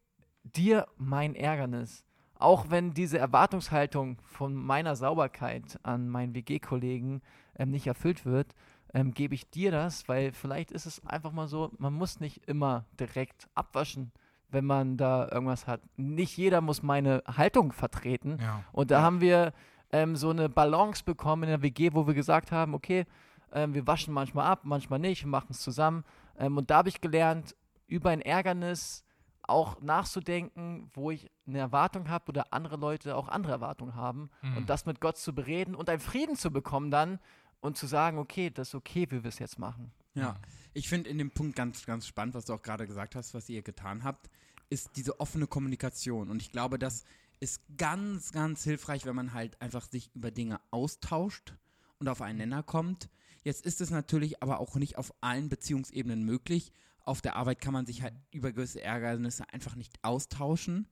dir 0.45 0.87
mein 0.97 1.35
Ärgernis. 1.35 2.05
Auch 2.39 2.71
wenn 2.71 2.93
diese 2.93 3.19
Erwartungshaltung 3.19 4.21
von 4.25 4.55
meiner 4.55 4.97
Sauberkeit 4.97 5.79
an 5.83 6.09
meinen 6.09 6.35
WG-Kollegen 6.35 7.23
ähm, 7.57 7.71
nicht 7.71 7.87
erfüllt 7.87 8.25
wird, 8.25 8.55
ähm, 8.95 9.15
gebe 9.15 9.35
ich 9.35 9.51
dir 9.51 9.71
das, 9.71 10.09
weil 10.09 10.33
vielleicht 10.33 10.71
ist 10.71 10.87
es 10.87 11.05
einfach 11.07 11.33
mal 11.33 11.49
so, 11.49 11.73
man 11.79 11.95
muss 11.95 12.21
nicht 12.21 12.47
immer 12.49 12.85
direkt 12.99 13.49
abwaschen, 13.55 14.13
wenn 14.53 14.65
man 14.65 14.97
da 14.97 15.29
irgendwas 15.31 15.67
hat. 15.67 15.81
Nicht 15.97 16.37
jeder 16.37 16.61
muss 16.61 16.83
meine 16.83 17.23
Haltung 17.27 17.73
vertreten. 17.73 18.39
Ja. 18.41 18.63
Und 18.73 18.91
da 18.91 18.99
Ja. 18.99 19.03
haben 19.03 19.21
wir 19.21 19.53
ähm, 19.91 20.17
so 20.17 20.31
eine 20.31 20.49
Balance 20.49 21.03
bekommen 21.05 21.43
in 21.45 21.49
der 21.51 21.63
WG, 21.63 21.91
wo 21.93 22.07
wir 22.07 22.15
gesagt 22.15 22.53
haben, 22.53 22.75
okay, 22.75 23.05
ähm, 23.53 23.75
wir 23.75 23.87
waschen 23.87 24.15
manchmal 24.15 24.47
ab, 24.47 24.61
manchmal 24.65 24.99
nicht, 24.99 25.25
wir 25.25 25.29
machen 25.31 25.49
es 25.51 25.61
zusammen. 25.61 26.05
Ähm, 26.39 26.57
und 26.57 26.71
da 26.71 26.77
habe 26.79 26.89
ich 26.89 27.01
gelernt, 27.01 27.55
über 27.89 28.11
ein 28.11 28.23
Ärgernis 28.23 29.05
auch 29.43 29.81
nachzudenken, 29.83 30.91
wo 30.95 31.11
ich 31.11 31.31
eine 31.47 31.59
Erwartung 31.59 32.09
habe 32.09 32.25
oder 32.29 32.53
andere 32.53 32.77
Leute 32.77 33.17
auch 33.17 33.29
andere 33.29 33.53
Erwartungen 33.53 33.95
haben 33.95 34.31
Mhm. 34.43 34.57
und 34.59 34.71
das 34.71 34.87
mit 34.87 35.01
Gott 35.01 35.17
zu 35.19 35.35
bereden 35.35 35.75
und 35.75 35.89
einen 35.91 36.01
Frieden 36.01 36.37
zu 36.37 36.51
bekommen 36.51 36.91
dann 36.91 37.19
und 37.61 37.77
zu 37.77 37.87
sagen, 37.87 38.19
okay, 38.19 38.51
das 38.51 38.69
ist 38.69 38.75
okay, 38.75 39.07
wie 39.11 39.23
wir 39.25 39.29
es 39.29 39.39
jetzt 39.39 39.59
machen. 39.59 39.93
Ja, 40.15 40.39
ich 40.75 40.89
finde 40.89 41.11
in 41.11 41.19
dem 41.19 41.31
Punkt 41.31 41.57
ganz, 41.57 41.85
ganz 41.87 42.07
spannend, 42.07 42.35
was 42.35 42.47
du 42.47 42.55
auch 42.55 42.63
gerade 42.63 42.87
gesagt 42.87 43.15
hast, 43.15 43.35
was 43.35 43.49
ihr 43.49 43.63
getan 43.63 44.05
habt, 44.05 44.31
ist 44.71 44.91
diese 44.97 45.21
offene 45.21 45.47
Kommunikation. 45.47 46.31
Und 46.31 46.41
ich 46.41 46.51
glaube, 46.51 46.79
das 46.79 47.05
ist 47.41 47.61
ganz, 47.77 48.33
ganz 48.33 48.65
hilfreich, 48.65 49.05
wenn 49.05 49.17
man 49.17 49.33
halt 49.33 49.61
einfach 49.61 49.87
sich 49.89 50.11
über 50.15 50.31
Dinge 50.31 50.61
austauscht 50.71 51.55
und 51.99 52.09
auf 52.09 52.23
einen 52.23 52.39
Nenner 52.39 52.63
kommt. 52.63 53.09
Jetzt 53.43 53.67
ist 53.67 53.81
es 53.81 53.91
natürlich 53.91 54.43
aber 54.43 54.61
auch 54.61 54.77
nicht 54.77 54.97
auf 54.97 55.13
allen 55.21 55.49
Beziehungsebenen 55.49 56.25
möglich. 56.25 56.73
Auf 57.01 57.21
der 57.21 57.37
Arbeit 57.37 57.61
kann 57.61 57.73
man 57.73 57.87
sich 57.87 58.03
halt 58.03 58.15
über 58.31 58.53
gewisse 58.53 58.81
Ärgernisse 58.81 59.45
einfach 59.53 59.75
nicht 59.75 59.99
austauschen 60.03 60.87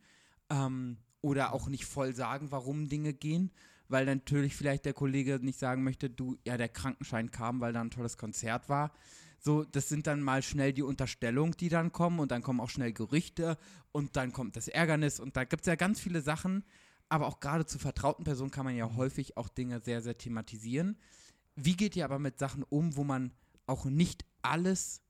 ähm, 0.51 0.97
oder 1.23 1.53
auch 1.53 1.69
nicht 1.69 1.87
voll 1.87 2.15
sagen, 2.15 2.51
warum 2.51 2.89
Dinge 2.89 3.13
gehen, 3.13 3.53
weil 3.91 4.07
natürlich 4.07 4.57
vielleicht 4.57 4.85
der 4.85 4.95
Kollege 4.95 5.39
nicht 5.43 5.59
sagen 5.59 5.83
möchte, 5.83 6.09
du, 6.09 6.39
ja, 6.47 6.57
der 6.57 6.69
Krankenschein 6.69 7.31
kam, 7.31 7.61
weil 7.61 7.73
da 7.73 7.81
ein 7.81 7.91
tolles 7.91 8.17
Konzert 8.17 8.69
war. 8.69 8.93
So, 9.39 9.65
das 9.65 9.89
sind 9.89 10.07
dann 10.07 10.23
mal 10.23 10.43
schnell 10.43 10.73
die 10.73 10.83
Unterstellungen, 10.83 11.57
die 11.59 11.69
dann 11.69 11.93
kommen 11.93 12.21
und 12.21 12.31
dann 12.31 12.43
kommen 12.43 12.61
auch 12.61 12.71
schnell 12.71 12.93
Gerüchte 12.93 13.59
und 13.91 14.17
dann 14.17 14.33
kommt 14.33 14.57
das 14.57 14.69
Ärgernis 14.69 15.19
und 15.19 15.37
da 15.37 15.45
gibt 15.45 15.63
es 15.63 15.67
ja 15.67 15.75
ganz 15.75 15.99
viele 15.99 16.21
Sachen, 16.21 16.65
aber 17.09 17.27
auch 17.27 17.41
gerade 17.41 17.67
zu 17.67 17.79
vertrauten 17.79 18.25
Personen 18.25 18.51
kann 18.51 18.67
man 18.67 18.77
ja 18.77 18.95
häufig 18.95 19.37
auch 19.37 19.49
Dinge 19.49 19.81
sehr, 19.81 20.03
sehr 20.03 20.17
thematisieren. 20.17 20.99
Wie 21.57 21.77
geht 21.77 21.97
ihr 21.97 22.05
aber 22.05 22.19
mit 22.19 22.39
Sachen 22.39 22.63
um, 22.63 22.97
wo 22.97 23.03
man 23.03 23.33
auch 23.67 23.87
nicht 23.87 24.25
alles 24.43 25.03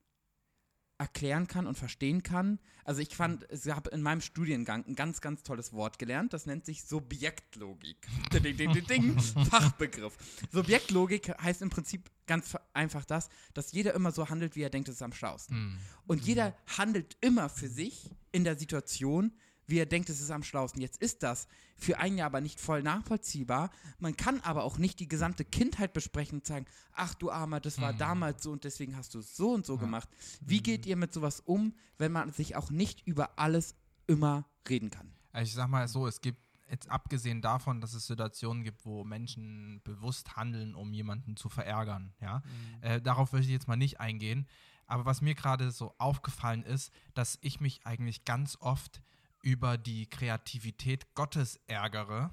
erklären 1.01 1.49
kann 1.49 1.67
und 1.67 1.79
verstehen 1.79 2.23
kann. 2.23 2.59
Also 2.85 3.01
ich 3.01 3.17
fand, 3.17 3.47
ich 3.51 3.71
habe 3.71 3.89
in 3.89 4.03
meinem 4.03 4.21
Studiengang 4.21 4.85
ein 4.87 4.95
ganz, 4.95 5.23
ganz 5.23 5.43
tolles 5.43 5.73
Wort 5.73 5.99
gelernt. 5.99 6.35
Das 6.35 6.45
nennt 6.45 6.67
sich 6.67 6.85
Subjektlogik. 6.85 8.07
ding, 8.33 8.43
ding, 8.43 8.73
ding, 8.73 8.87
ding, 8.87 9.19
Fachbegriff. 9.19 10.15
Subjektlogik 10.53 11.31
heißt 11.43 11.63
im 11.63 11.71
Prinzip 11.71 12.11
ganz 12.27 12.55
einfach 12.75 13.07
das, 13.07 13.31
dass 13.55 13.73
jeder 13.73 13.95
immer 13.95 14.13
so 14.13 14.29
handelt, 14.29 14.57
wie 14.57 14.63
er 14.63 14.69
denkt, 14.69 14.91
es 14.91 14.97
ist 14.97 15.03
am 15.03 15.15
schlausten. 15.15 15.57
Hm. 15.57 15.79
Und 16.07 16.27
jeder 16.27 16.55
handelt 16.77 17.17
immer 17.23 17.49
für 17.49 17.69
sich 17.69 18.11
in 18.31 18.45
der 18.45 18.59
Situation, 18.59 19.33
wie 19.71 19.79
er 19.79 19.87
denkt, 19.87 20.11
es 20.11 20.21
ist 20.21 20.31
am 20.31 20.43
schlausten. 20.43 20.81
Jetzt 20.83 21.01
ist 21.01 21.23
das 21.23 21.47
für 21.77 21.99
ein 21.99 22.19
Jahr 22.19 22.27
aber 22.27 22.41
nicht 22.41 22.61
voll 22.61 22.83
nachvollziehbar. 22.83 23.71
Man 23.99 24.17
kann 24.17 24.41
aber 24.41 24.65
auch 24.65 24.79
nicht 24.79 25.01
die 25.01 25.09
gesamte 25.09 25.45
Kindheit 25.45 25.93
besprechen 25.93 26.39
und 26.39 26.47
sagen, 26.47 26.67
ach 26.93 27.15
du 27.15 27.31
Armer, 27.31 27.61
das 27.61 27.81
war 27.81 27.93
Mhm. 27.93 27.99
damals 27.99 28.43
so 28.43 28.53
und 28.53 28.65
deswegen 28.65 28.97
hast 28.97 29.15
du 29.15 29.21
es 29.21 29.37
so 29.37 29.53
und 29.53 29.65
so 29.67 29.75
Ja. 29.75 29.81
gemacht. 29.81 30.09
Wie 30.41 30.63
geht 30.63 30.87
ihr 30.87 30.97
mit 30.97 31.13
sowas 31.13 31.41
um, 31.41 31.75
wenn 31.99 32.13
man 32.13 32.33
sich 32.33 32.57
auch 32.57 32.71
nicht 32.71 33.07
über 33.07 33.39
alles 33.39 33.75
immer 34.07 34.45
reden 34.69 34.91
kann? 34.91 35.13
Also 35.33 35.49
ich 35.49 35.55
sag 35.55 35.69
mal 35.69 35.87
so, 35.89 36.07
es 36.07 36.21
gibt 36.21 36.41
jetzt 36.71 36.89
abgesehen 36.91 37.41
davon, 37.43 37.81
dass 37.81 37.95
es 37.95 38.07
Situationen 38.07 38.63
gibt, 38.63 38.85
wo 38.85 39.03
Menschen 39.05 39.81
bewusst 39.85 40.37
handeln, 40.37 40.75
um 40.75 40.93
jemanden 40.93 41.37
zu 41.37 41.49
verärgern, 41.49 42.13
ja. 42.21 42.43
Äh, 42.81 43.01
darauf 43.01 43.33
möchte 43.33 43.47
ich 43.47 43.53
jetzt 43.53 43.69
mal 43.69 43.77
nicht 43.77 44.01
eingehen. 44.01 44.47
Aber 44.87 45.05
was 45.05 45.21
mir 45.21 45.35
gerade 45.37 45.71
so 45.71 45.95
aufgefallen 45.99 46.65
ist, 46.65 46.93
dass 47.15 47.39
ich 47.43 47.61
mich 47.61 47.87
eigentlich 47.87 48.25
ganz 48.25 48.57
oft 48.61 49.03
über 49.43 49.79
die 49.79 50.09
Kreativität 50.09 51.15
Gottes 51.15 51.61
ärgere, 51.67 52.31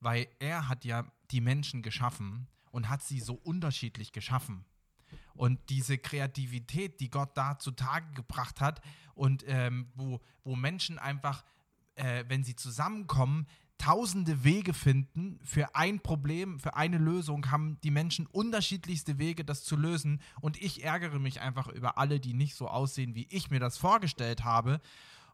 weil 0.00 0.28
er 0.38 0.68
hat 0.68 0.84
ja 0.84 1.10
die 1.30 1.40
Menschen 1.40 1.82
geschaffen 1.82 2.48
und 2.70 2.88
hat 2.88 3.02
sie 3.02 3.20
so 3.20 3.34
unterschiedlich 3.34 4.12
geschaffen. 4.12 4.64
Und 5.34 5.58
diese 5.70 5.98
Kreativität, 5.98 7.00
die 7.00 7.10
Gott 7.10 7.36
da 7.36 7.58
zutage 7.58 8.12
gebracht 8.14 8.60
hat 8.60 8.80
und 9.14 9.44
ähm, 9.46 9.90
wo, 9.94 10.20
wo 10.44 10.56
Menschen 10.56 10.98
einfach, 10.98 11.44
äh, 11.94 12.24
wenn 12.28 12.44
sie 12.44 12.56
zusammenkommen, 12.56 13.46
tausende 13.78 14.42
Wege 14.42 14.74
finden 14.74 15.38
für 15.44 15.74
ein 15.76 16.00
Problem, 16.00 16.58
für 16.58 16.74
eine 16.74 16.98
Lösung, 16.98 17.50
haben 17.50 17.78
die 17.82 17.92
Menschen 17.92 18.26
unterschiedlichste 18.26 19.18
Wege, 19.18 19.44
das 19.44 19.62
zu 19.62 19.76
lösen. 19.76 20.20
Und 20.40 20.60
ich 20.60 20.84
ärgere 20.84 21.20
mich 21.20 21.40
einfach 21.40 21.68
über 21.68 21.96
alle, 21.96 22.18
die 22.18 22.34
nicht 22.34 22.56
so 22.56 22.68
aussehen, 22.68 23.14
wie 23.14 23.28
ich 23.30 23.50
mir 23.50 23.60
das 23.60 23.78
vorgestellt 23.78 24.44
habe. 24.44 24.80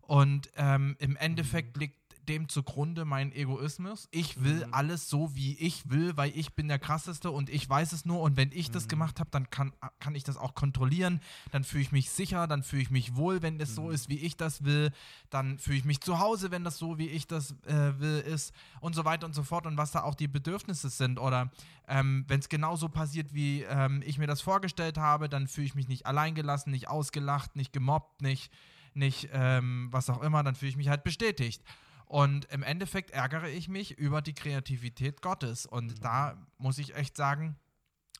Und 0.06 0.50
ähm, 0.56 0.96
im 0.98 1.16
Endeffekt 1.16 1.76
liegt 1.76 2.04
dem 2.28 2.48
zugrunde 2.48 3.04
mein 3.04 3.32
Egoismus. 3.32 4.08
Ich 4.10 4.42
will 4.42 4.66
alles 4.70 5.08
so, 5.08 5.34
wie 5.34 5.56
ich 5.58 5.90
will, 5.90 6.16
weil 6.16 6.32
ich 6.34 6.54
bin 6.54 6.68
der 6.68 6.78
krasseste 6.78 7.30
und 7.30 7.50
ich 7.50 7.68
weiß 7.68 7.92
es 7.92 8.04
nur. 8.04 8.20
Und 8.20 8.36
wenn 8.36 8.50
ich 8.52 8.70
das 8.70 8.88
gemacht 8.88 9.20
habe, 9.20 9.30
dann 9.30 9.50
kann, 9.50 9.72
kann 10.00 10.14
ich 10.14 10.24
das 10.24 10.36
auch 10.36 10.54
kontrollieren. 10.54 11.20
Dann 11.52 11.64
fühle 11.64 11.82
ich 11.82 11.92
mich 11.92 12.10
sicher, 12.10 12.46
dann 12.46 12.62
fühle 12.62 12.82
ich 12.82 12.90
mich 12.90 13.16
wohl, 13.16 13.42
wenn 13.42 13.60
es 13.60 13.74
so 13.74 13.90
ist, 13.90 14.08
wie 14.08 14.18
ich 14.18 14.36
das 14.36 14.64
will. 14.64 14.90
Dann 15.30 15.58
fühle 15.58 15.78
ich 15.78 15.84
mich 15.84 16.00
zu 16.00 16.18
Hause, 16.18 16.50
wenn 16.50 16.64
das 16.64 16.78
so, 16.78 16.98
wie 16.98 17.08
ich 17.08 17.26
das 17.26 17.52
äh, 17.66 17.98
will, 17.98 18.20
ist. 18.20 18.54
Und 18.80 18.94
so 18.94 19.04
weiter 19.04 19.26
und 19.26 19.34
so 19.34 19.42
fort. 19.42 19.66
Und 19.66 19.76
was 19.76 19.92
da 19.92 20.02
auch 20.02 20.14
die 20.14 20.28
Bedürfnisse 20.28 20.88
sind. 20.88 21.18
Oder 21.18 21.50
ähm, 21.88 22.24
wenn 22.28 22.40
es 22.40 22.48
genauso 22.48 22.88
passiert, 22.88 23.34
wie 23.34 23.62
ähm, 23.62 24.02
ich 24.04 24.18
mir 24.18 24.26
das 24.26 24.40
vorgestellt 24.40 24.98
habe, 24.98 25.28
dann 25.28 25.46
fühle 25.46 25.66
ich 25.66 25.74
mich 25.74 25.88
nicht 25.88 26.06
alleingelassen, 26.06 26.72
nicht 26.72 26.88
ausgelacht, 26.88 27.56
nicht 27.56 27.72
gemobbt, 27.72 28.22
nicht 28.22 28.50
nicht 28.96 29.28
ähm, 29.32 29.88
was 29.90 30.10
auch 30.10 30.22
immer, 30.22 30.42
dann 30.42 30.54
fühle 30.54 30.70
ich 30.70 30.76
mich 30.76 30.88
halt 30.88 31.04
bestätigt. 31.04 31.62
Und 32.06 32.44
im 32.46 32.62
Endeffekt 32.62 33.10
ärgere 33.10 33.48
ich 33.48 33.68
mich 33.68 33.98
über 33.98 34.22
die 34.22 34.34
Kreativität 34.34 35.22
Gottes. 35.22 35.66
Und 35.66 36.04
da 36.04 36.36
muss 36.58 36.78
ich 36.78 36.94
echt 36.94 37.16
sagen, 37.16 37.56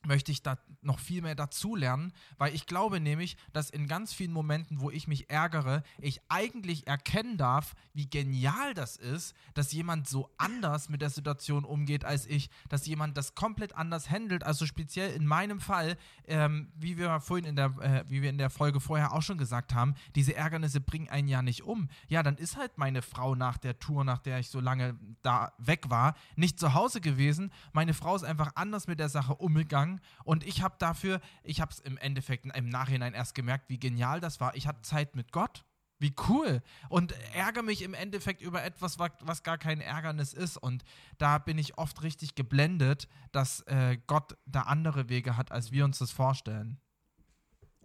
möchte 0.05 0.31
ich 0.31 0.41
da 0.41 0.57
noch 0.81 0.99
viel 0.99 1.21
mehr 1.21 1.35
dazu 1.35 1.75
lernen, 1.75 2.13
weil 2.37 2.53
ich 2.53 2.65
glaube 2.67 2.99
nämlich, 2.99 3.37
dass 3.53 3.69
in 3.69 3.87
ganz 3.87 4.13
vielen 4.13 4.31
Momenten, 4.31 4.79
wo 4.79 4.89
ich 4.91 5.07
mich 5.07 5.29
ärgere, 5.29 5.83
ich 5.99 6.21
eigentlich 6.29 6.87
erkennen 6.87 7.37
darf, 7.37 7.75
wie 7.93 8.09
genial 8.09 8.73
das 8.73 8.97
ist, 8.97 9.35
dass 9.53 9.71
jemand 9.71 10.07
so 10.07 10.29
anders 10.37 10.89
mit 10.89 11.01
der 11.01 11.09
Situation 11.09 11.65
umgeht 11.65 12.05
als 12.05 12.25
ich, 12.27 12.49
dass 12.69 12.85
jemand 12.85 13.17
das 13.17 13.35
komplett 13.35 13.75
anders 13.75 14.09
handelt. 14.09 14.43
Also 14.43 14.65
speziell 14.65 15.13
in 15.13 15.25
meinem 15.25 15.59
Fall, 15.59 15.97
ähm, 16.27 16.71
wie 16.75 16.97
wir 16.97 17.19
vorhin 17.19 17.45
in 17.45 17.55
der, 17.55 17.73
äh, 17.79 18.03
wie 18.07 18.21
wir 18.21 18.29
in 18.29 18.37
der 18.37 18.49
Folge 18.49 18.79
vorher 18.79 19.13
auch 19.13 19.21
schon 19.21 19.37
gesagt 19.37 19.73
haben, 19.73 19.95
diese 20.15 20.35
Ärgernisse 20.35 20.81
bringen 20.81 21.09
einen 21.09 21.27
ja 21.27 21.41
nicht 21.41 21.63
um. 21.63 21.89
Ja, 22.07 22.23
dann 22.23 22.37
ist 22.37 22.57
halt 22.57 22.77
meine 22.77 23.01
Frau 23.01 23.35
nach 23.35 23.57
der 23.57 23.79
Tour, 23.79 24.03
nach 24.03 24.19
der 24.19 24.39
ich 24.39 24.49
so 24.49 24.59
lange 24.59 24.97
da 25.21 25.53
weg 25.57 25.89
war, 25.89 26.15
nicht 26.35 26.59
zu 26.59 26.73
Hause 26.73 27.01
gewesen. 27.01 27.51
Meine 27.73 27.93
Frau 27.93 28.15
ist 28.15 28.23
einfach 28.23 28.51
anders 28.55 28.87
mit 28.87 28.99
der 28.99 29.09
Sache 29.09 29.35
umgegangen 29.35 29.94
und 30.23 30.45
ich 30.45 30.61
habe 30.61 30.75
dafür, 30.79 31.21
ich 31.43 31.61
habe 31.61 31.71
es 31.71 31.79
im 31.79 31.97
Endeffekt 31.97 32.45
im 32.45 32.69
Nachhinein 32.69 33.13
erst 33.13 33.35
gemerkt, 33.35 33.69
wie 33.69 33.79
genial 33.79 34.19
das 34.19 34.39
war. 34.39 34.55
Ich 34.55 34.67
hatte 34.67 34.81
Zeit 34.81 35.15
mit 35.15 35.31
Gott. 35.31 35.65
Wie 35.97 36.13
cool. 36.27 36.61
Und 36.89 37.13
ärgere 37.33 37.63
mich 37.63 37.81
im 37.81 37.93
Endeffekt 37.93 38.41
über 38.41 38.63
etwas, 38.63 38.99
was, 38.99 39.43
gar 39.43 39.57
kein 39.57 39.79
Ärgernis 39.79 40.33
ist. 40.33 40.57
Und 40.57 40.83
da 41.17 41.37
bin 41.37 41.57
ich 41.57 41.77
oft 41.77 42.03
richtig 42.03 42.35
geblendet, 42.35 43.07
dass 43.31 43.61
äh, 43.61 43.97
Gott 44.05 44.37
da 44.45 44.63
andere 44.63 45.07
Wege 45.07 45.37
hat, 45.37 45.53
als 45.53 45.71
wir 45.71 45.85
uns 45.85 45.99
das 45.99 46.11
vorstellen. 46.11 46.81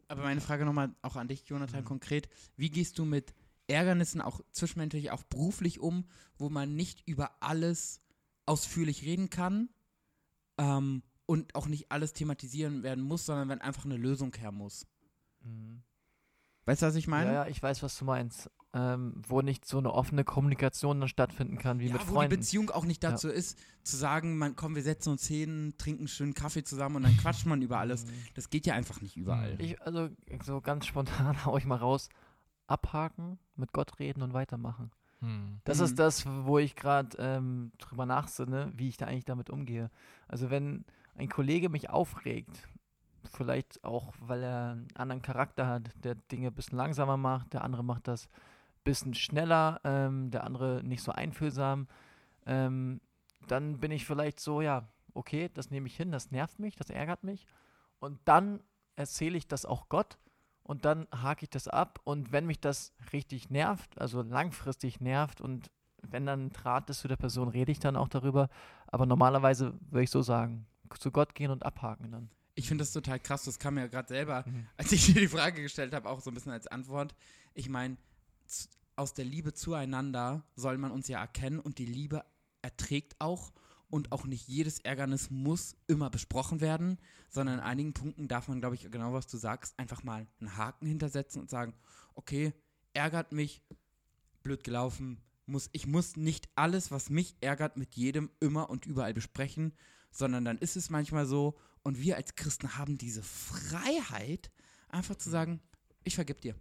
Aber 0.08 0.22
meine 0.22 0.40
Frage 0.40 0.64
nochmal 0.64 0.92
auch 1.02 1.14
an 1.14 1.28
dich, 1.28 1.48
Jonathan, 1.48 1.84
konkret. 1.84 2.28
Wie 2.56 2.68
gehst 2.68 2.98
du 2.98 3.04
mit 3.04 3.32
Ärgernissen 3.68 4.20
auch 4.20 4.40
zwischenmenschlich, 4.50 5.12
auch 5.12 5.22
beruflich 5.22 5.78
um, 5.78 6.04
wo 6.36 6.50
man 6.50 6.74
nicht 6.74 7.06
über 7.06 7.30
alles 7.40 8.00
ausführlich 8.44 9.04
reden 9.04 9.30
kann 9.30 9.68
ähm, 10.60 11.02
und 11.30 11.54
auch 11.54 11.68
nicht 11.68 11.92
alles 11.92 12.12
thematisieren 12.12 12.82
werden 12.82 13.04
muss, 13.04 13.24
sondern 13.24 13.48
wenn 13.48 13.60
einfach 13.60 13.84
eine 13.84 13.96
Lösung 13.96 14.34
her 14.34 14.50
muss? 14.50 14.84
Weißt 16.66 16.82
du, 16.82 16.86
was 16.86 16.94
ich 16.96 17.06
meine? 17.06 17.32
Ja, 17.32 17.44
ja, 17.44 17.46
ich 17.46 17.62
weiß, 17.62 17.82
was 17.82 17.96
du 17.98 18.04
meinst. 18.04 18.50
Ähm, 18.72 19.20
wo 19.26 19.40
nicht 19.40 19.64
so 19.64 19.78
eine 19.78 19.92
offene 19.92 20.22
Kommunikation 20.22 21.00
dann 21.00 21.08
stattfinden 21.08 21.58
kann 21.58 21.80
wie 21.80 21.86
Ja, 21.86 21.94
mit 21.94 22.02
wo 22.02 22.06
die 22.06 22.12
Freunden. 22.12 22.36
Beziehung 22.36 22.70
auch 22.70 22.84
nicht 22.84 23.02
dazu 23.02 23.28
ist, 23.28 23.58
zu 23.82 23.96
sagen, 23.96 24.38
man, 24.38 24.54
komm, 24.54 24.76
wir 24.76 24.82
setzen 24.84 25.10
uns 25.10 25.26
hin, 25.26 25.74
trinken 25.76 26.06
schönen 26.06 26.34
Kaffee 26.34 26.62
zusammen 26.62 26.96
und 26.96 27.02
dann 27.02 27.16
quatscht 27.16 27.46
man 27.46 27.62
über 27.62 27.78
alles. 27.78 28.06
Das 28.34 28.48
geht 28.48 28.66
ja 28.66 28.74
einfach 28.74 29.00
nicht 29.00 29.16
überall. 29.16 29.56
Ich, 29.60 29.80
also 29.82 30.08
so 30.44 30.60
ganz 30.60 30.86
spontan 30.86 31.44
hau 31.44 31.56
ich 31.58 31.64
mal 31.64 31.76
raus. 31.78 32.10
Abhaken, 32.68 33.40
mit 33.56 33.72
Gott 33.72 33.98
reden 33.98 34.22
und 34.22 34.34
weitermachen. 34.34 34.92
Hm. 35.18 35.60
Das 35.64 35.78
Mhm. 35.78 35.84
ist 35.86 35.98
das, 35.98 36.24
wo 36.26 36.58
ich 36.58 36.76
gerade 36.76 37.16
ähm, 37.18 37.72
drüber 37.78 38.06
nachsinne, 38.06 38.72
wie 38.76 38.88
ich 38.88 38.96
da 38.96 39.06
eigentlich 39.06 39.24
damit 39.24 39.50
umgehe. 39.50 39.90
Also 40.28 40.48
wenn 40.50 40.84
ein 41.20 41.28
Kollege 41.28 41.68
mich 41.68 41.90
aufregt, 41.90 42.66
vielleicht 43.30 43.84
auch, 43.84 44.14
weil 44.20 44.42
er 44.42 44.70
einen 44.70 44.88
anderen 44.94 45.22
Charakter 45.22 45.66
hat, 45.66 45.90
der 46.02 46.14
Dinge 46.14 46.48
ein 46.48 46.54
bisschen 46.54 46.78
langsamer 46.78 47.16
macht, 47.16 47.52
der 47.52 47.62
andere 47.62 47.84
macht 47.84 48.08
das 48.08 48.26
ein 48.26 48.84
bisschen 48.84 49.14
schneller, 49.14 49.80
ähm, 49.84 50.30
der 50.30 50.44
andere 50.44 50.82
nicht 50.82 51.02
so 51.02 51.12
einfühlsam, 51.12 51.88
ähm, 52.46 53.00
dann 53.46 53.78
bin 53.78 53.90
ich 53.90 54.06
vielleicht 54.06 54.40
so, 54.40 54.62
ja, 54.62 54.88
okay, 55.12 55.50
das 55.52 55.70
nehme 55.70 55.88
ich 55.88 55.96
hin, 55.96 56.10
das 56.10 56.30
nervt 56.30 56.58
mich, 56.58 56.76
das 56.76 56.88
ärgert 56.88 57.22
mich. 57.22 57.46
Und 57.98 58.18
dann 58.24 58.62
erzähle 58.96 59.36
ich 59.36 59.46
das 59.46 59.66
auch 59.66 59.88
Gott 59.88 60.18
und 60.62 60.84
dann 60.84 61.06
hake 61.12 61.44
ich 61.44 61.50
das 61.50 61.68
ab. 61.68 62.00
Und 62.04 62.32
wenn 62.32 62.46
mich 62.46 62.60
das 62.60 62.94
richtig 63.12 63.50
nervt, 63.50 64.00
also 64.00 64.22
langfristig 64.22 65.00
nervt 65.00 65.40
und 65.40 65.70
wenn 66.02 66.24
dann 66.24 66.46
ein 66.46 66.50
Draht 66.50 66.88
ist 66.88 67.00
zu 67.00 67.08
der 67.08 67.16
Person, 67.16 67.48
rede 67.48 67.72
ich 67.72 67.78
dann 67.78 67.96
auch 67.96 68.08
darüber. 68.08 68.48
Aber 68.86 69.04
normalerweise 69.04 69.74
würde 69.90 70.04
ich 70.04 70.10
so 70.10 70.22
sagen, 70.22 70.66
zu 70.98 71.10
Gott 71.10 71.34
gehen 71.34 71.50
und 71.50 71.64
abhaken 71.64 72.10
dann. 72.12 72.30
Ich 72.54 72.68
finde 72.68 72.82
das 72.82 72.92
total 72.92 73.20
krass. 73.20 73.44
Das 73.44 73.58
kam 73.58 73.74
mir 73.74 73.82
ja 73.82 73.86
gerade 73.86 74.08
selber, 74.08 74.44
Mhm. 74.46 74.66
als 74.76 74.92
ich 74.92 75.06
dir 75.06 75.14
die 75.20 75.28
Frage 75.28 75.62
gestellt 75.62 75.94
habe, 75.94 76.08
auch 76.08 76.20
so 76.20 76.30
ein 76.30 76.34
bisschen 76.34 76.52
als 76.52 76.66
Antwort. 76.66 77.14
Ich 77.54 77.68
meine, 77.68 77.96
aus 78.96 79.14
der 79.14 79.24
Liebe 79.24 79.54
zueinander 79.54 80.44
soll 80.56 80.76
man 80.78 80.90
uns 80.90 81.08
ja 81.08 81.20
erkennen 81.20 81.60
und 81.60 81.78
die 81.78 81.86
Liebe 81.86 82.24
erträgt 82.62 83.16
auch. 83.20 83.52
Und 83.88 84.12
auch 84.12 84.24
nicht 84.24 84.46
jedes 84.46 84.78
Ärgernis 84.78 85.30
muss 85.30 85.74
immer 85.88 86.10
besprochen 86.10 86.60
werden, 86.60 86.98
sondern 87.28 87.58
in 87.58 87.64
einigen 87.64 87.92
Punkten 87.92 88.28
darf 88.28 88.46
man, 88.46 88.60
glaube 88.60 88.76
ich, 88.76 88.88
genau 88.88 89.12
was 89.12 89.26
du 89.26 89.36
sagst, 89.36 89.76
einfach 89.80 90.04
mal 90.04 90.28
einen 90.38 90.56
Haken 90.56 90.86
hintersetzen 90.86 91.40
und 91.40 91.50
sagen, 91.50 91.74
okay, 92.14 92.52
ärgert 92.92 93.32
mich, 93.32 93.62
blöd 94.44 94.62
gelaufen, 94.62 95.20
muss, 95.46 95.70
ich 95.72 95.88
muss 95.88 96.16
nicht 96.16 96.48
alles, 96.54 96.92
was 96.92 97.10
mich 97.10 97.34
ärgert, 97.40 97.76
mit 97.76 97.96
jedem 97.96 98.30
immer 98.38 98.70
und 98.70 98.86
überall 98.86 99.12
besprechen, 99.12 99.72
sondern 100.10 100.44
dann 100.44 100.58
ist 100.58 100.76
es 100.76 100.90
manchmal 100.90 101.26
so, 101.26 101.56
und 101.82 102.00
wir 102.00 102.16
als 102.16 102.34
Christen 102.34 102.76
haben 102.76 102.98
diese 102.98 103.22
Freiheit, 103.22 104.50
einfach 104.88 105.16
zu 105.16 105.30
sagen, 105.30 105.60
ich 106.04 106.14
vergib 106.14 106.40
dir. 106.40 106.54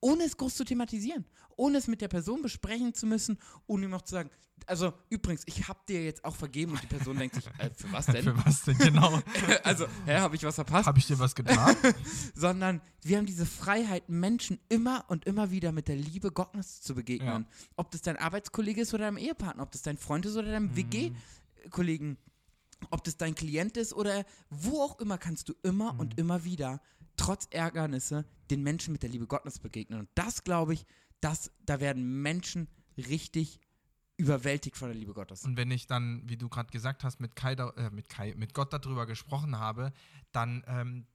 Ohne 0.00 0.24
es 0.24 0.36
groß 0.36 0.56
zu 0.56 0.64
thematisieren, 0.64 1.24
ohne 1.56 1.78
es 1.78 1.86
mit 1.86 2.00
der 2.00 2.08
Person 2.08 2.42
besprechen 2.42 2.94
zu 2.94 3.06
müssen, 3.06 3.38
ohne 3.66 3.86
ihm 3.86 3.94
auch 3.94 4.02
zu 4.02 4.14
sagen, 4.14 4.30
also 4.66 4.92
übrigens, 5.08 5.42
ich 5.46 5.68
habe 5.68 5.80
dir 5.88 6.04
jetzt 6.04 6.24
auch 6.24 6.36
vergeben 6.36 6.72
und 6.72 6.82
die 6.82 6.86
Person 6.86 7.18
denkt 7.18 7.34
sich, 7.34 7.46
äh, 7.58 7.70
für 7.74 7.90
was 7.92 8.06
denn? 8.06 8.22
Für 8.24 8.46
was 8.46 8.62
denn 8.62 8.78
genau? 8.78 9.20
also, 9.64 9.86
hä, 10.06 10.18
habe 10.18 10.36
ich 10.36 10.42
was 10.44 10.54
verpasst? 10.54 10.86
Habe 10.86 10.98
ich 10.98 11.06
dir 11.06 11.18
was 11.18 11.34
getan? 11.34 11.76
sondern 12.34 12.80
wir 13.02 13.18
haben 13.18 13.26
diese 13.26 13.46
Freiheit, 13.46 14.08
Menschen 14.08 14.58
immer 14.68 15.04
und 15.08 15.24
immer 15.24 15.50
wieder 15.50 15.72
mit 15.72 15.88
der 15.88 15.96
Liebe 15.96 16.30
Gottes 16.30 16.80
zu 16.80 16.94
begegnen. 16.94 17.46
Ob 17.76 17.90
das 17.90 18.02
dein 18.02 18.16
Arbeitskollege 18.16 18.82
ist 18.82 18.94
oder 18.94 19.04
dein 19.04 19.16
Ehepartner, 19.16 19.62
ob 19.62 19.72
das 19.72 19.82
dein 19.82 19.98
Freund 19.98 20.26
ist 20.26 20.36
oder 20.36 20.52
dein 20.52 20.76
WG-Kollegen, 20.76 22.18
ob 22.90 23.04
das 23.04 23.16
dein 23.16 23.34
Klient 23.34 23.76
ist 23.76 23.92
oder 23.92 24.24
wo 24.50 24.80
auch 24.82 24.98
immer, 25.00 25.18
kannst 25.18 25.48
du 25.48 25.54
immer 25.62 25.98
und 25.98 26.18
immer 26.18 26.44
wieder 26.44 26.80
trotz 27.16 27.46
Ärgernisse 27.50 28.24
den 28.50 28.62
Menschen 28.62 28.92
mit 28.92 29.02
der 29.02 29.10
Liebe 29.10 29.26
Gottes 29.26 29.58
begegnen. 29.58 30.00
Und 30.00 30.08
das 30.14 30.44
glaube 30.44 30.74
ich, 30.74 30.86
dass 31.20 31.50
da 31.64 31.80
werden 31.80 32.22
Menschen 32.22 32.68
richtig 32.96 33.60
überwältigt 34.16 34.76
von 34.76 34.88
der 34.88 34.96
Liebe 34.96 35.14
Gottes. 35.14 35.44
Und 35.44 35.56
wenn 35.56 35.70
ich 35.70 35.86
dann, 35.86 36.22
wie 36.26 36.36
du 36.36 36.48
gerade 36.48 36.70
gesagt 36.70 37.04
hast, 37.04 37.20
mit 37.20 37.34
Kai, 37.36 37.54
da, 37.54 37.70
äh, 37.70 37.90
mit 37.90 38.08
Kai, 38.08 38.34
mit 38.36 38.54
Gott 38.54 38.72
darüber 38.72 39.06
gesprochen 39.06 39.58
habe, 39.58 39.92
dann 40.32 40.64
ähm, 40.66 41.06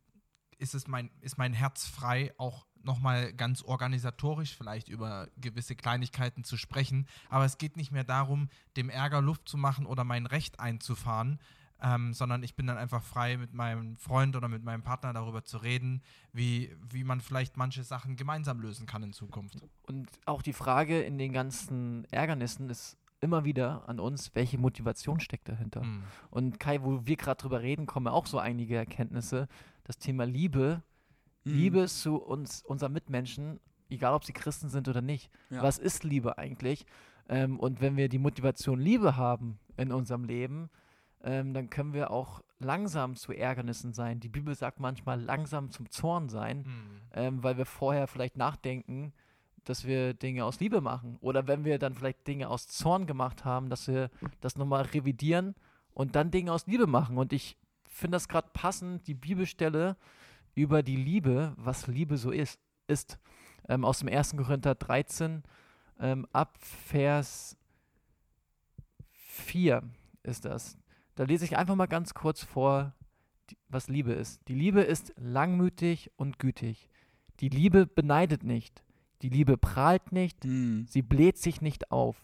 ist 0.57 0.73
es 0.73 0.87
mein, 0.87 1.11
ist 1.21 1.37
mein 1.37 1.53
Herz 1.53 1.85
frei, 1.85 2.33
auch 2.37 2.67
nochmal 2.87 3.33
ganz 3.33 3.61
organisatorisch 3.61 4.55
vielleicht 4.55 4.89
über 4.89 5.27
gewisse 5.37 5.75
Kleinigkeiten 5.75 6.43
zu 6.43 6.57
sprechen. 6.57 7.05
Aber 7.29 7.45
es 7.45 7.59
geht 7.59 7.77
nicht 7.77 7.91
mehr 7.91 8.03
darum, 8.03 8.49
dem 8.75 8.89
Ärger 8.89 9.21
Luft 9.21 9.47
zu 9.47 9.57
machen 9.57 9.85
oder 9.85 10.03
mein 10.03 10.25
Recht 10.25 10.59
einzufahren, 10.59 11.39
ähm, 11.81 12.13
sondern 12.13 12.41
ich 12.41 12.55
bin 12.55 12.65
dann 12.65 12.77
einfach 12.77 13.03
frei, 13.03 13.37
mit 13.37 13.53
meinem 13.53 13.95
Freund 13.97 14.35
oder 14.35 14.47
mit 14.47 14.63
meinem 14.63 14.81
Partner 14.81 15.13
darüber 15.13 15.43
zu 15.43 15.57
reden, 15.57 16.01
wie, 16.33 16.75
wie 16.89 17.03
man 17.03 17.21
vielleicht 17.21 17.57
manche 17.57 17.83
Sachen 17.83 18.15
gemeinsam 18.15 18.59
lösen 18.59 18.87
kann 18.87 19.03
in 19.03 19.13
Zukunft. 19.13 19.57
Und 19.83 20.09
auch 20.25 20.41
die 20.41 20.53
Frage 20.53 21.01
in 21.01 21.19
den 21.19 21.33
ganzen 21.33 22.05
Ärgernissen 22.11 22.69
ist 22.71 22.97
immer 23.19 23.45
wieder 23.45 23.87
an 23.87 23.99
uns, 23.99 24.33
welche 24.35 24.57
Motivation 24.57 25.19
steckt 25.19 25.49
dahinter. 25.49 25.83
Mhm. 25.83 26.03
Und 26.29 26.59
Kai, 26.59 26.81
wo 26.81 27.05
wir 27.05 27.15
gerade 27.15 27.41
drüber 27.41 27.61
reden, 27.61 27.85
kommen 27.85 28.07
auch 28.07 28.25
so 28.25 28.39
einige 28.39 28.75
Erkenntnisse. 28.75 29.47
Das 29.83 29.97
Thema 29.97 30.25
Liebe, 30.25 30.83
Mhm. 31.47 31.53
Liebe 31.53 31.87
zu 31.87 32.17
uns, 32.17 32.61
unseren 32.63 32.93
Mitmenschen, 32.93 33.59
egal 33.89 34.13
ob 34.13 34.25
sie 34.25 34.33
Christen 34.33 34.69
sind 34.69 34.87
oder 34.87 35.01
nicht. 35.01 35.29
Ja. 35.49 35.63
Was 35.63 35.77
ist 35.77 36.03
Liebe 36.03 36.37
eigentlich? 36.37 36.85
Ähm, 37.29 37.59
und 37.59 37.81
wenn 37.81 37.97
wir 37.97 38.09
die 38.09 38.19
Motivation 38.19 38.79
Liebe 38.79 39.17
haben 39.17 39.59
in 39.75 39.91
unserem 39.91 40.23
Leben, 40.23 40.69
ähm, 41.23 41.53
dann 41.53 41.69
können 41.69 41.93
wir 41.93 42.11
auch 42.11 42.41
langsam 42.59 43.15
zu 43.15 43.33
Ärgernissen 43.33 43.93
sein. 43.93 44.19
Die 44.19 44.29
Bibel 44.29 44.55
sagt 44.55 44.79
manchmal 44.79 45.21
langsam 45.21 45.71
zum 45.71 45.89
Zorn 45.89 46.29
sein, 46.29 46.59
Mhm. 46.59 47.01
ähm, 47.13 47.43
weil 47.43 47.57
wir 47.57 47.65
vorher 47.65 48.07
vielleicht 48.07 48.37
nachdenken, 48.37 49.13
dass 49.63 49.85
wir 49.85 50.13
Dinge 50.13 50.45
aus 50.45 50.59
Liebe 50.59 50.79
machen. 50.79 51.17
Oder 51.19 51.47
wenn 51.47 51.65
wir 51.65 51.77
dann 51.77 51.93
vielleicht 51.93 52.25
Dinge 52.27 52.49
aus 52.49 52.67
Zorn 52.67 53.05
gemacht 53.05 53.43
haben, 53.43 53.69
dass 53.69 53.87
wir 53.87 54.09
das 54.39 54.55
nochmal 54.55 54.83
revidieren 54.83 55.55
und 55.93 56.15
dann 56.15 56.31
Dinge 56.31 56.53
aus 56.53 56.67
Liebe 56.67 56.87
machen. 56.87 57.17
Und 57.17 57.33
ich 57.33 57.57
finde 57.83 58.15
das 58.15 58.27
gerade 58.29 58.49
passend, 58.53 59.07
die 59.07 59.13
Bibelstelle 59.13 59.97
über 60.57 60.81
die 60.81 60.95
Liebe, 60.95 61.53
was 61.55 61.85
Liebe 61.85 62.17
so 62.17 62.31
ist, 62.31 62.59
ist 62.87 63.19
ähm, 63.69 63.85
aus 63.85 63.99
dem 63.99 64.09
1. 64.09 64.35
Korinther 64.37 64.73
13 64.73 65.43
ähm, 65.99 66.25
ab 66.33 66.57
Vers 66.59 67.55
4 69.11 69.83
ist 70.23 70.45
das. 70.45 70.77
Da 71.13 71.25
lese 71.25 71.45
ich 71.45 71.57
einfach 71.57 71.75
mal 71.75 71.85
ganz 71.85 72.15
kurz 72.15 72.43
vor, 72.43 72.95
die, 73.51 73.57
was 73.69 73.87
Liebe 73.87 74.13
ist. 74.13 74.47
Die 74.47 74.55
Liebe 74.55 74.81
ist 74.81 75.13
langmütig 75.17 76.11
und 76.15 76.39
gütig. 76.39 76.89
Die 77.39 77.49
Liebe 77.49 77.85
beneidet 77.85 78.43
nicht. 78.43 78.83
Die 79.21 79.29
Liebe 79.29 79.57
prahlt 79.57 80.11
nicht. 80.11 80.43
Mhm. 80.43 80.87
Sie 80.87 81.03
bläht 81.03 81.37
sich 81.37 81.61
nicht 81.61 81.91
auf. 81.91 82.19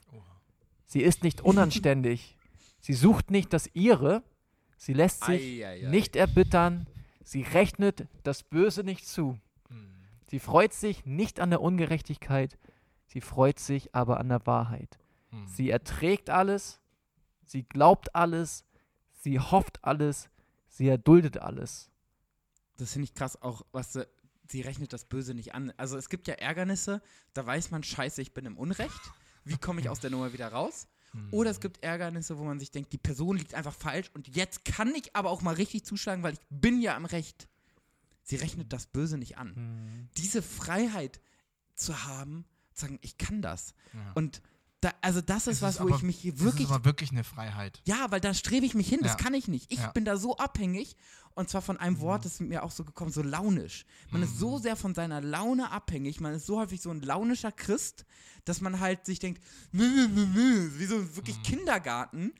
Sie 0.86 1.02
ist 1.02 1.22
nicht 1.22 1.42
unanständig. 1.46 2.36
Sie 2.80 2.94
sucht 2.94 3.30
nicht 3.30 3.54
das 3.54 3.70
Ihre. 3.76 4.24
Sie 4.76 4.94
lässt 4.94 5.24
sich 5.24 5.64
Ei, 5.64 5.68
ei, 5.68 5.86
ei. 5.86 5.90
nicht 5.92 6.16
erbittern. 6.16 6.88
Sie 7.24 7.42
rechnet 7.42 8.08
das 8.24 8.44
Böse 8.44 8.84
nicht 8.84 9.08
zu. 9.08 9.40
Mhm. 9.70 9.94
Sie 10.30 10.40
freut 10.40 10.74
sich 10.74 11.06
nicht 11.06 11.40
an 11.40 11.50
der 11.50 11.62
Ungerechtigkeit. 11.62 12.58
Sie 13.06 13.22
freut 13.22 13.60
sich 13.60 13.96
aber 13.96 14.20
an 14.20 14.30
der 14.30 14.46
Wahrheit. 14.46 15.00
Mhm. 15.32 15.48
Sie 15.48 15.70
erträgt 15.70 16.30
alles. 16.30 16.80
Sie 17.46 17.64
glaubt 17.64 18.16
alles. 18.16 18.66
Sie 19.12 19.40
hofft 19.40 19.84
alles. 19.84 20.30
Sie 20.68 20.88
erduldet 20.88 21.38
alles. 21.38 21.92
Das 22.78 22.94
finde 22.94 23.06
ich 23.06 23.14
krass, 23.14 23.42
auch 23.42 23.64
was 23.72 23.94
sie, 23.94 24.08
sie 24.50 24.62
rechnet 24.62 24.92
das 24.94 25.06
Böse 25.06 25.34
nicht 25.34 25.54
an. 25.54 25.72
Also 25.78 25.98
es 25.98 26.10
gibt 26.10 26.28
ja 26.28 26.34
Ärgernisse, 26.34 27.02
da 27.34 27.46
weiß 27.46 27.72
man, 27.72 27.84
scheiße, 27.84 28.22
ich 28.22 28.34
bin 28.34 28.46
im 28.46 28.58
Unrecht. 28.58 29.00
Wie 29.44 29.58
komme 29.58 29.82
ich 29.82 29.90
aus 29.90 30.00
der 30.00 30.10
Nummer 30.10 30.34
wieder 30.34 30.48
raus? 30.48 30.88
Mhm. 31.14 31.30
Oder 31.32 31.52
es 31.52 31.60
gibt 31.60 31.84
Ärgernisse, 31.84 32.38
wo 32.38 32.44
man 32.44 32.60
sich 32.60 32.72
denkt, 32.72 32.92
die 32.92 32.98
Person 32.98 33.38
liegt 33.38 33.54
einfach 33.54 33.74
falsch 33.74 34.10
und 34.14 34.36
jetzt 34.36 34.66
kann 34.66 34.94
ich 34.96 35.16
aber 35.16 35.30
auch 35.30 35.42
mal 35.42 35.56
richtig 35.56 35.86
zuschlagen, 35.86 36.24
weil 36.24 36.34
ich 36.34 36.42
bin 36.50 36.82
ja 36.82 36.96
am 36.96 37.06
Recht. 37.06 37.48
Sie 38.24 38.36
rechnet 38.36 38.72
das 38.72 38.88
Böse 38.88 39.18
nicht 39.18 39.38
an. 39.38 40.10
Diese 40.18 40.42
Freiheit 40.42 41.20
zu 41.76 42.06
haben, 42.06 42.46
zu 42.74 42.86
sagen, 42.86 43.00
ich 43.02 43.18
kann 43.18 43.42
das. 43.42 43.74
Ja. 43.94 44.12
Und 44.16 44.42
da, 44.84 44.92
also 45.02 45.22
das 45.22 45.48
ist 45.48 45.58
Es 45.58 45.62
was, 45.62 45.80
wo 45.80 45.84
aber- 45.88 45.96
ich 45.96 46.04
mich 46.04 46.24
wirklich 46.40 46.66
ist 46.66 46.72
aber 46.72 46.86
wirklich 46.86 47.12
eine 47.12 47.24
Freiheit. 47.24 47.82
ja, 47.86 48.12
weil 48.12 48.20
da 48.22 48.34
strebe 48.34 48.66
ich 48.66 48.74
mich 48.76 48.88
hin, 48.90 49.00
das 49.02 49.12
Ja. 49.14 49.18
kann 49.18 49.34
ich 49.34 49.48
nicht. 49.48 49.72
Ich 49.72 49.80
Ja. 49.80 49.88
Mhm. 49.88 49.94
bin 49.94 50.06
da 50.06 50.18
so 50.18 50.38
abhängig 50.38 50.96
und 51.36 51.50
zwar 51.50 51.62
von 51.62 51.78
einem 51.78 52.00
Wort, 52.00 52.26
das 52.26 52.34
ist 52.34 52.42
mir 52.42 52.64
auch 52.64 52.72
so 52.72 52.84
gekommen, 52.84 53.12
so 53.12 53.22
launisch. 53.24 53.86
Man 54.12 54.22
ist 54.24 54.38
so 54.38 54.58
sehr 54.60 54.76
von 54.76 54.94
seiner 54.94 55.22
Laune 55.22 55.72
abhängig, 55.72 56.20
man 56.20 56.34
ist 56.34 56.46
so 56.46 56.60
häufig 56.60 56.82
so 56.82 56.90
ein 56.92 57.02
launischer 57.02 57.52
Christ, 57.52 58.06
dass 58.46 58.62
man 58.62 58.80
halt 58.80 59.06
sich 59.06 59.20
denkt, 59.20 59.42
nö, 59.72 59.88
nö, 60.14 60.26
nö, 60.28 60.72
wie 60.78 60.86
so 60.86 61.16
wirklich 61.16 61.38
Mhm. 61.40 61.44
Kindergarten. 61.44 62.34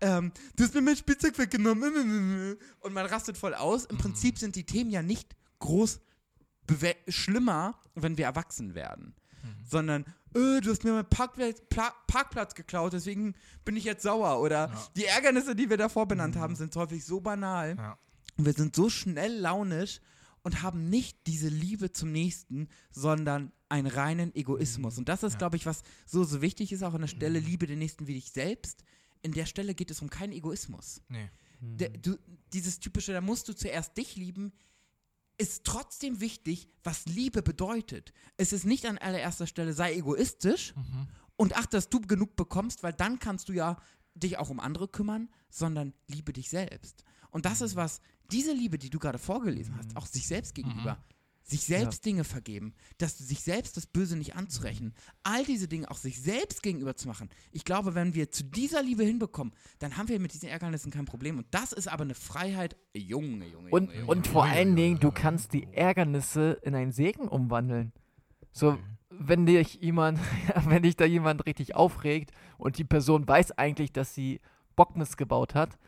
Ähm, 0.00 0.32
du 0.56 0.64
hast 0.64 0.74
mir 0.74 0.82
mein 0.82 0.96
Spielzeug 0.96 1.38
weggenommen 1.38 2.58
und 2.80 2.92
man 2.92 3.06
rastet 3.06 3.38
voll 3.38 3.54
aus. 3.54 3.84
Mhm. 3.84 3.90
Im 3.90 3.98
Prinzip 3.98 4.38
sind 4.38 4.56
die 4.56 4.64
Themen 4.64 4.90
ja 4.90 5.02
nicht 5.02 5.34
groß 5.60 6.00
schlimmer, 7.08 7.78
wenn 7.94 8.16
wir 8.16 8.24
erwachsen 8.26 8.74
werden. 8.74 9.14
Mhm. 9.44 9.64
Sondern, 9.64 10.02
äh, 10.34 10.60
du 10.60 10.70
hast 10.70 10.82
mir 10.84 10.92
meinen 10.92 11.08
Parkplatz, 11.08 11.60
Pla 11.68 11.92
Parkplatz 12.06 12.54
geklaut, 12.54 12.92
deswegen 12.92 13.34
bin 13.64 13.76
ich 13.76 13.84
jetzt 13.84 14.02
sauer. 14.02 14.40
Oder 14.40 14.68
Ja. 14.68 14.74
Mhm. 14.74 14.78
die 14.96 15.04
Ärgernisse, 15.04 15.54
die 15.54 15.70
wir 15.70 15.76
davor 15.76 16.06
benannt 16.08 16.36
haben, 16.36 16.56
sind 16.56 16.74
häufig 16.76 17.04
so 17.04 17.20
banal. 17.20 17.76
Ja. 17.76 17.98
Und 18.36 18.46
wir 18.46 18.52
sind 18.52 18.74
so 18.74 18.88
schnell 18.90 19.38
launisch 19.38 20.00
und 20.42 20.62
haben 20.62 20.90
nicht 20.90 21.26
diese 21.26 21.48
Liebe 21.48 21.92
zum 21.92 22.10
Nächsten, 22.12 22.68
sondern 22.90 23.52
einen 23.68 23.86
reinen 23.86 24.34
Egoismus. 24.34 24.98
Und 24.98 25.08
das 25.08 25.22
ist, 25.22 25.34
Ja. 25.34 25.38
glaube 25.38 25.56
ich, 25.56 25.66
was 25.66 25.82
so, 26.06 26.24
so 26.24 26.42
wichtig 26.42 26.72
ist, 26.72 26.82
auch 26.82 26.94
an 26.94 27.00
der 27.02 27.08
Stelle, 27.08 27.38
liebe 27.38 27.66
den 27.66 27.78
Nächsten 27.78 28.06
wie 28.06 28.14
dich 28.14 28.30
selbst. 28.32 28.82
In 29.22 29.32
der 29.32 29.46
Stelle 29.46 29.74
geht 29.74 29.90
es 29.90 30.02
um 30.02 30.10
keinen 30.10 30.32
Egoismus. 30.32 31.00
Nee. 31.08 31.30
Der, 31.60 31.88
du, 31.90 32.18
dieses 32.52 32.78
typische, 32.78 33.12
da 33.12 33.20
musst 33.22 33.48
du 33.48 33.54
zuerst 33.54 33.96
dich 33.96 34.16
lieben, 34.16 34.52
ist 35.38 35.64
trotzdem 35.64 36.20
wichtig, 36.20 36.68
was 36.84 37.06
Liebe 37.06 37.42
bedeutet. 37.42 38.12
Es 38.36 38.52
ist 38.52 38.64
nicht 38.64 38.86
an 38.86 38.98
allererster 38.98 39.46
Stelle, 39.46 39.72
sei 39.72 39.94
egoistisch 39.94 40.74
Mhm. 40.76 41.08
und 41.36 41.56
achte, 41.56 41.76
dass 41.76 41.88
du 41.88 42.00
genug 42.00 42.36
bekommst, 42.36 42.82
weil 42.82 42.92
dann 42.92 43.18
kannst 43.18 43.48
du 43.48 43.52
ja 43.52 43.76
dich 44.14 44.38
auch 44.38 44.50
um 44.50 44.60
andere 44.60 44.86
kümmern, 44.88 45.28
sondern 45.50 45.92
liebe 46.06 46.32
dich 46.32 46.48
selbst. 46.50 47.04
Und 47.30 47.46
das 47.46 47.60
ist 47.62 47.74
was, 47.74 48.00
diese 48.30 48.52
Liebe, 48.52 48.78
die 48.78 48.90
du 48.90 48.98
gerade 49.00 49.18
vorgelesen 49.18 49.76
hast, 49.76 49.96
auch 49.96 50.06
sich 50.06 50.26
selbst 50.26 50.54
gegenüber, 50.54 51.02
sich 51.44 51.62
selbst 51.62 52.04
Dinge 52.06 52.24
vergeben, 52.24 52.74
dass 52.98 53.18
sich 53.18 53.40
selbst 53.42 53.76
das 53.76 53.86
Böse 53.86 54.16
nicht 54.16 54.34
anzurechnen, 54.34 54.94
all 55.22 55.44
diese 55.44 55.68
Dinge 55.68 55.90
auch 55.90 55.98
sich 55.98 56.20
selbst 56.20 56.62
gegenüber 56.62 56.96
zu 56.96 57.06
machen. 57.06 57.28
Ich 57.52 57.64
glaube, 57.64 57.94
wenn 57.94 58.14
wir 58.14 58.30
zu 58.30 58.44
dieser 58.44 58.82
Liebe 58.82 59.04
hinbekommen, 59.04 59.52
dann 59.78 59.96
haben 59.98 60.08
wir 60.08 60.18
mit 60.18 60.32
diesen 60.32 60.48
Ärgernissen 60.48 60.90
kein 60.90 61.04
Problem. 61.04 61.36
Und 61.36 61.46
das 61.50 61.72
ist 61.72 61.86
aber 61.86 62.04
eine 62.04 62.14
Freiheit, 62.14 62.76
Junge, 62.94 63.46
Junge, 63.46 63.70
Und, 63.70 63.84
Junge, 63.88 63.94
Junge. 64.00 64.06
und 64.06 64.26
vor 64.26 64.44
allen 64.44 64.74
Dingen, 64.74 64.98
du 64.98 65.12
kannst 65.12 65.52
die 65.52 65.68
Ärgernisse 65.72 66.58
in 66.62 66.74
einen 66.74 66.92
Segen 66.92 67.28
umwandeln. 67.28 67.92
So, 68.50 68.78
wenn 69.10 69.44
dich 69.44 69.74
jemand, 69.74 70.18
wenn 70.66 70.82
dich 70.82 70.96
da 70.96 71.04
jemand 71.04 71.44
richtig 71.44 71.74
aufregt 71.74 72.30
und 72.56 72.78
die 72.78 72.84
Person 72.84 73.28
weiß 73.28 73.52
eigentlich, 73.52 73.92
dass 73.92 74.14
sie 74.14 74.40
Bockmist 74.76 75.18
gebaut 75.18 75.54
hat, 75.54 75.78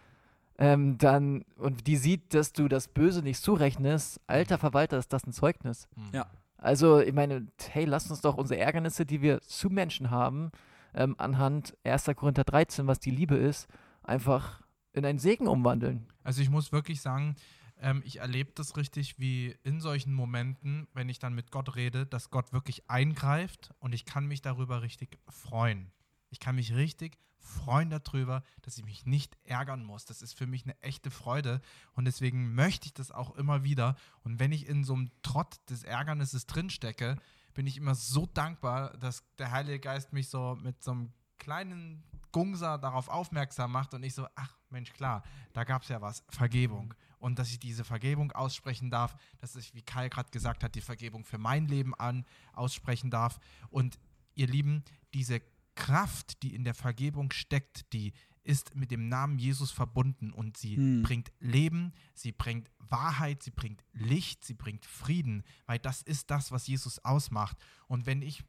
ähm, 0.59 0.99
dann 0.99 1.45
und 1.57 1.87
die 1.87 1.97
sieht, 1.97 2.35
dass 2.35 2.53
du 2.53 2.69
das 2.69 2.89
Böse 2.89 3.23
nicht 3.23 3.41
zurechnest, 3.41 4.21
alter 4.27 4.59
Verwalter, 4.59 4.99
ist 4.99 5.13
das 5.13 5.27
ein 5.27 5.33
Zeugnis. 5.33 5.89
Mhm. 5.97 6.11
Ja. 6.13 6.27
Also, 6.59 7.01
ich 7.01 7.13
meine, 7.13 7.47
hey, 7.71 7.85
lasst 7.85 8.11
uns 8.11 8.23
doch 8.23 8.37
unsere 8.37 8.59
Ärgernisse, 8.61 9.05
die 9.05 9.21
wir 9.21 9.43
zu 9.43 9.69
Menschen 9.69 10.11
haben, 10.11 10.51
ähm, 10.95 11.15
anhand 11.19 11.77
1. 11.85 12.11
Korinther 12.17 12.45
13, 12.45 12.87
was 12.87 12.99
die 12.99 13.11
Liebe 13.11 13.37
ist, 13.37 13.69
einfach 14.03 14.63
in 14.93 15.05
einen 15.05 15.19
Segen 15.19 15.47
umwandeln. 15.47 16.07
Also 16.25 16.41
ich 16.41 16.49
muss 16.49 16.73
wirklich 16.73 17.03
sagen, 17.03 17.37
ähm, 17.79 18.03
ich 18.05 18.21
erlebe 18.21 18.53
das 18.55 18.77
richtig 18.77 19.19
wie 19.19 19.55
in 19.63 19.81
solchen 19.81 20.15
Momenten, 20.15 20.89
wenn 20.95 21.09
ich 21.11 21.19
dann 21.19 21.35
mit 21.35 21.51
Gott 21.51 21.77
rede, 21.77 22.07
dass 22.07 22.31
Gott 22.31 22.53
wirklich 22.53 22.89
eingreift 22.89 23.75
und 23.79 23.93
ich 23.93 24.07
kann 24.07 24.27
mich 24.27 24.41
darüber 24.41 24.83
richtig 24.83 25.19
freuen. 25.29 25.91
Ich 26.31 26.41
kann 26.41 26.57
mich 26.57 26.75
richtig 26.75 27.19
freuen 27.47 27.91
darüber, 27.91 28.43
dass 28.63 28.77
ich 28.77 28.85
mich 28.85 29.07
nicht 29.07 29.37
ärgern 29.45 29.85
muss. 29.85 30.05
Das 30.05 30.23
ist 30.23 30.35
für 30.35 30.47
mich 30.47 30.65
eine 30.65 30.81
echte 30.83 31.11
Freude 31.11 31.61
und 31.95 32.05
deswegen 32.05 32.55
möchte 32.55 32.87
ich 32.87 32.95
das 32.95 33.11
auch 33.11 33.35
immer 33.37 33.65
wieder. 33.65 33.97
Und 34.25 34.39
wenn 34.39 34.53
ich 34.53 34.67
in 34.67 34.85
so 34.85 34.95
einem 34.95 35.11
Trott 35.23 35.59
des 35.71 35.85
Ärgernisses 35.85 36.47
drinstecke, 36.47 37.17
bin 37.55 37.67
ich 37.67 37.79
immer 37.79 37.95
so 37.95 38.27
dankbar, 38.27 38.97
dass 38.99 39.25
der 39.39 39.51
Heilige 39.51 39.81
Geist 39.81 40.13
mich 40.13 40.29
so 40.29 40.59
mit 40.63 40.83
so 40.83 40.91
einem 40.91 41.13
kleinen 41.39 42.03
Gungser 42.33 42.77
darauf 42.77 43.09
aufmerksam 43.09 43.73
macht 43.73 43.95
und 43.95 44.03
ich 44.03 44.15
so, 44.15 44.27
ach 44.35 44.55
Mensch, 44.69 44.93
klar, 44.93 45.23
da 45.55 45.65
gab 45.65 45.83
es 45.83 45.89
ja 45.89 46.03
was, 46.03 46.23
Vergebung. 46.29 46.93
Und 47.19 47.39
dass 47.39 47.51
ich 47.51 47.59
diese 47.59 47.85
Vergebung 47.85 48.33
aussprechen 48.33 48.91
darf, 48.91 49.17
dass 49.39 49.57
ich, 49.57 49.75
wie 49.75 49.83
Kai 49.83 50.09
gerade 50.11 50.31
gesagt 50.31 50.63
hat, 50.63 50.75
die 50.75 50.83
Vergebung 50.83 51.25
für 51.25 51.39
mein 51.39 51.67
Leben 51.67 51.95
an 51.95 52.27
aussprechen 52.53 53.11
darf. 53.11 53.39
Und 53.71 53.99
ihr 54.35 54.49
Lieben, 54.49 54.85
diese 55.15 55.41
Kraft, 55.77 56.43
die 56.43 56.55
in 56.55 56.65
der 56.65 56.75
Vergebung 56.75 57.31
steckt, 57.33 57.93
die 57.93 58.13
ist 58.43 58.75
mit 58.75 58.91
dem 58.91 59.09
Namen 59.09 59.39
Jesus 59.39 59.71
verbunden 59.71 60.33
und 60.33 60.57
sie 60.57 60.77
Hm. 60.77 61.03
bringt 61.03 61.33
Leben, 61.41 61.93
sie 62.15 62.33
bringt 62.33 62.71
Wahrheit, 62.79 63.43
sie 63.43 63.51
bringt 63.51 63.85
Licht, 63.93 64.45
sie 64.45 64.55
bringt 64.55 64.85
Frieden, 64.87 65.45
weil 65.67 65.79
das 65.79 66.03
ist 66.03 66.31
das, 66.31 66.53
was 66.53 66.67
Jesus 66.67 67.05
ausmacht. 67.05 67.57
Und 67.89 68.07
wenn 68.07 68.23
ich 68.23 68.45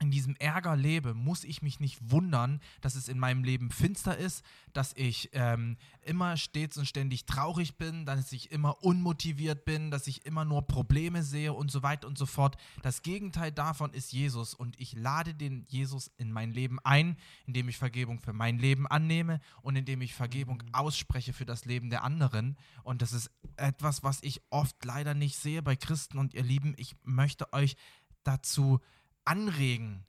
in 0.00 0.10
diesem 0.10 0.36
Ärger 0.36 0.76
lebe, 0.76 1.14
muss 1.14 1.44
ich 1.44 1.62
mich 1.62 1.80
nicht 1.80 1.98
wundern, 2.10 2.60
dass 2.80 2.94
es 2.94 3.08
in 3.08 3.18
meinem 3.18 3.42
Leben 3.42 3.70
finster 3.70 4.16
ist, 4.16 4.44
dass 4.72 4.92
ich 4.94 5.30
ähm, 5.32 5.76
immer 6.02 6.36
stets 6.36 6.76
und 6.78 6.86
ständig 6.86 7.26
traurig 7.26 7.76
bin, 7.76 8.06
dass 8.06 8.32
ich 8.32 8.52
immer 8.52 8.82
unmotiviert 8.82 9.64
bin, 9.64 9.90
dass 9.90 10.06
ich 10.06 10.24
immer 10.24 10.44
nur 10.44 10.66
Probleme 10.66 11.22
sehe 11.22 11.52
und 11.52 11.70
so 11.70 11.82
weiter 11.82 12.06
und 12.06 12.16
so 12.16 12.26
fort. 12.26 12.56
Das 12.82 13.02
Gegenteil 13.02 13.50
davon 13.50 13.92
ist 13.92 14.12
Jesus 14.12 14.54
und 14.54 14.78
ich 14.80 14.92
lade 14.94 15.34
den 15.34 15.64
Jesus 15.68 16.12
in 16.16 16.30
mein 16.30 16.52
Leben 16.52 16.78
ein, 16.84 17.16
indem 17.46 17.68
ich 17.68 17.76
Vergebung 17.76 18.20
für 18.20 18.32
mein 18.32 18.58
Leben 18.58 18.86
annehme 18.86 19.40
und 19.62 19.76
indem 19.76 20.00
ich 20.00 20.14
Vergebung 20.14 20.62
ausspreche 20.72 21.32
für 21.32 21.46
das 21.46 21.64
Leben 21.64 21.90
der 21.90 22.04
anderen. 22.04 22.56
Und 22.84 23.02
das 23.02 23.12
ist 23.12 23.30
etwas, 23.56 24.04
was 24.04 24.22
ich 24.22 24.42
oft 24.50 24.84
leider 24.84 25.14
nicht 25.14 25.36
sehe 25.36 25.62
bei 25.62 25.74
Christen 25.74 26.18
und 26.18 26.34
ihr 26.34 26.44
Lieben, 26.44 26.74
ich 26.76 26.94
möchte 27.02 27.52
euch 27.52 27.76
dazu 28.22 28.80
anregen, 29.28 30.04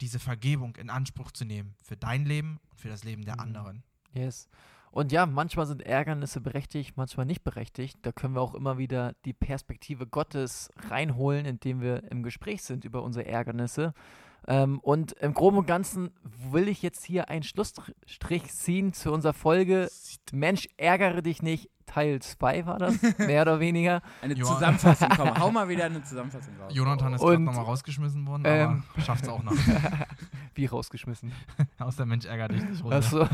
diese 0.00 0.18
Vergebung 0.18 0.76
in 0.76 0.90
Anspruch 0.90 1.30
zu 1.30 1.44
nehmen 1.44 1.74
für 1.82 1.96
dein 1.96 2.24
Leben 2.24 2.60
und 2.70 2.80
für 2.80 2.88
das 2.88 3.04
Leben 3.04 3.24
der 3.24 3.34
Mhm. 3.34 3.40
anderen. 3.40 3.82
Yes. 4.14 4.48
Und 4.90 5.10
ja, 5.10 5.24
manchmal 5.24 5.66
sind 5.66 5.82
Ärgernisse 5.82 6.40
berechtigt, 6.42 6.96
manchmal 6.96 7.24
nicht 7.24 7.42
berechtigt. 7.44 7.98
Da 8.02 8.12
können 8.12 8.34
wir 8.34 8.42
auch 8.42 8.54
immer 8.54 8.76
wieder 8.76 9.14
die 9.24 9.32
Perspektive 9.32 10.06
Gottes 10.06 10.70
reinholen, 10.90 11.46
indem 11.46 11.80
wir 11.80 12.10
im 12.10 12.22
Gespräch 12.22 12.62
sind 12.62 12.84
über 12.84 13.02
unsere 13.02 13.24
Ärgernisse. 13.26 13.94
Ähm, 14.46 14.80
und 14.80 15.12
im 15.12 15.32
Groben 15.32 15.58
und 15.58 15.66
Ganzen 15.66 16.10
will 16.22 16.68
ich 16.68 16.82
jetzt 16.82 17.04
hier 17.04 17.30
einen 17.30 17.42
Schlussstrich 17.42 18.52
ziehen 18.52 18.92
zu 18.92 19.12
unserer 19.12 19.32
Folge 19.32 19.88
Mensch, 20.32 20.68
ärgere 20.76 21.22
dich 21.22 21.42
nicht. 21.42 21.70
Teil 21.86 22.20
2 22.20 22.66
war 22.66 22.78
das, 22.78 23.00
mehr 23.18 23.42
oder 23.42 23.60
weniger. 23.60 24.02
Eine. 24.20 24.34
Zusammenfassung, 24.34 25.08
komm, 25.16 25.38
hau 25.38 25.50
mal 25.50 25.68
wieder 25.68 25.84
eine 25.84 26.02
Zusammenfassung 26.02 26.54
raus. 26.60 26.72
Jonathan 26.74 27.14
ist 27.14 27.20
gerade 27.20 27.42
nochmal 27.42 27.64
rausgeschmissen 27.64 28.26
worden, 28.26 28.42
ähm, 28.46 28.82
aber 28.92 29.02
schafft 29.02 29.24
es 29.24 29.28
auch 29.28 29.42
noch. 29.42 29.52
Wie 30.54 30.66
rausgeschmissen. 30.66 31.32
Aus 31.78 31.96
der 31.96 32.06
Mensch 32.06 32.26
ärgert 32.26 32.52
dich 32.52 32.62
nicht 32.62 32.84
runter. 32.84 32.96
Achso. 32.96 33.26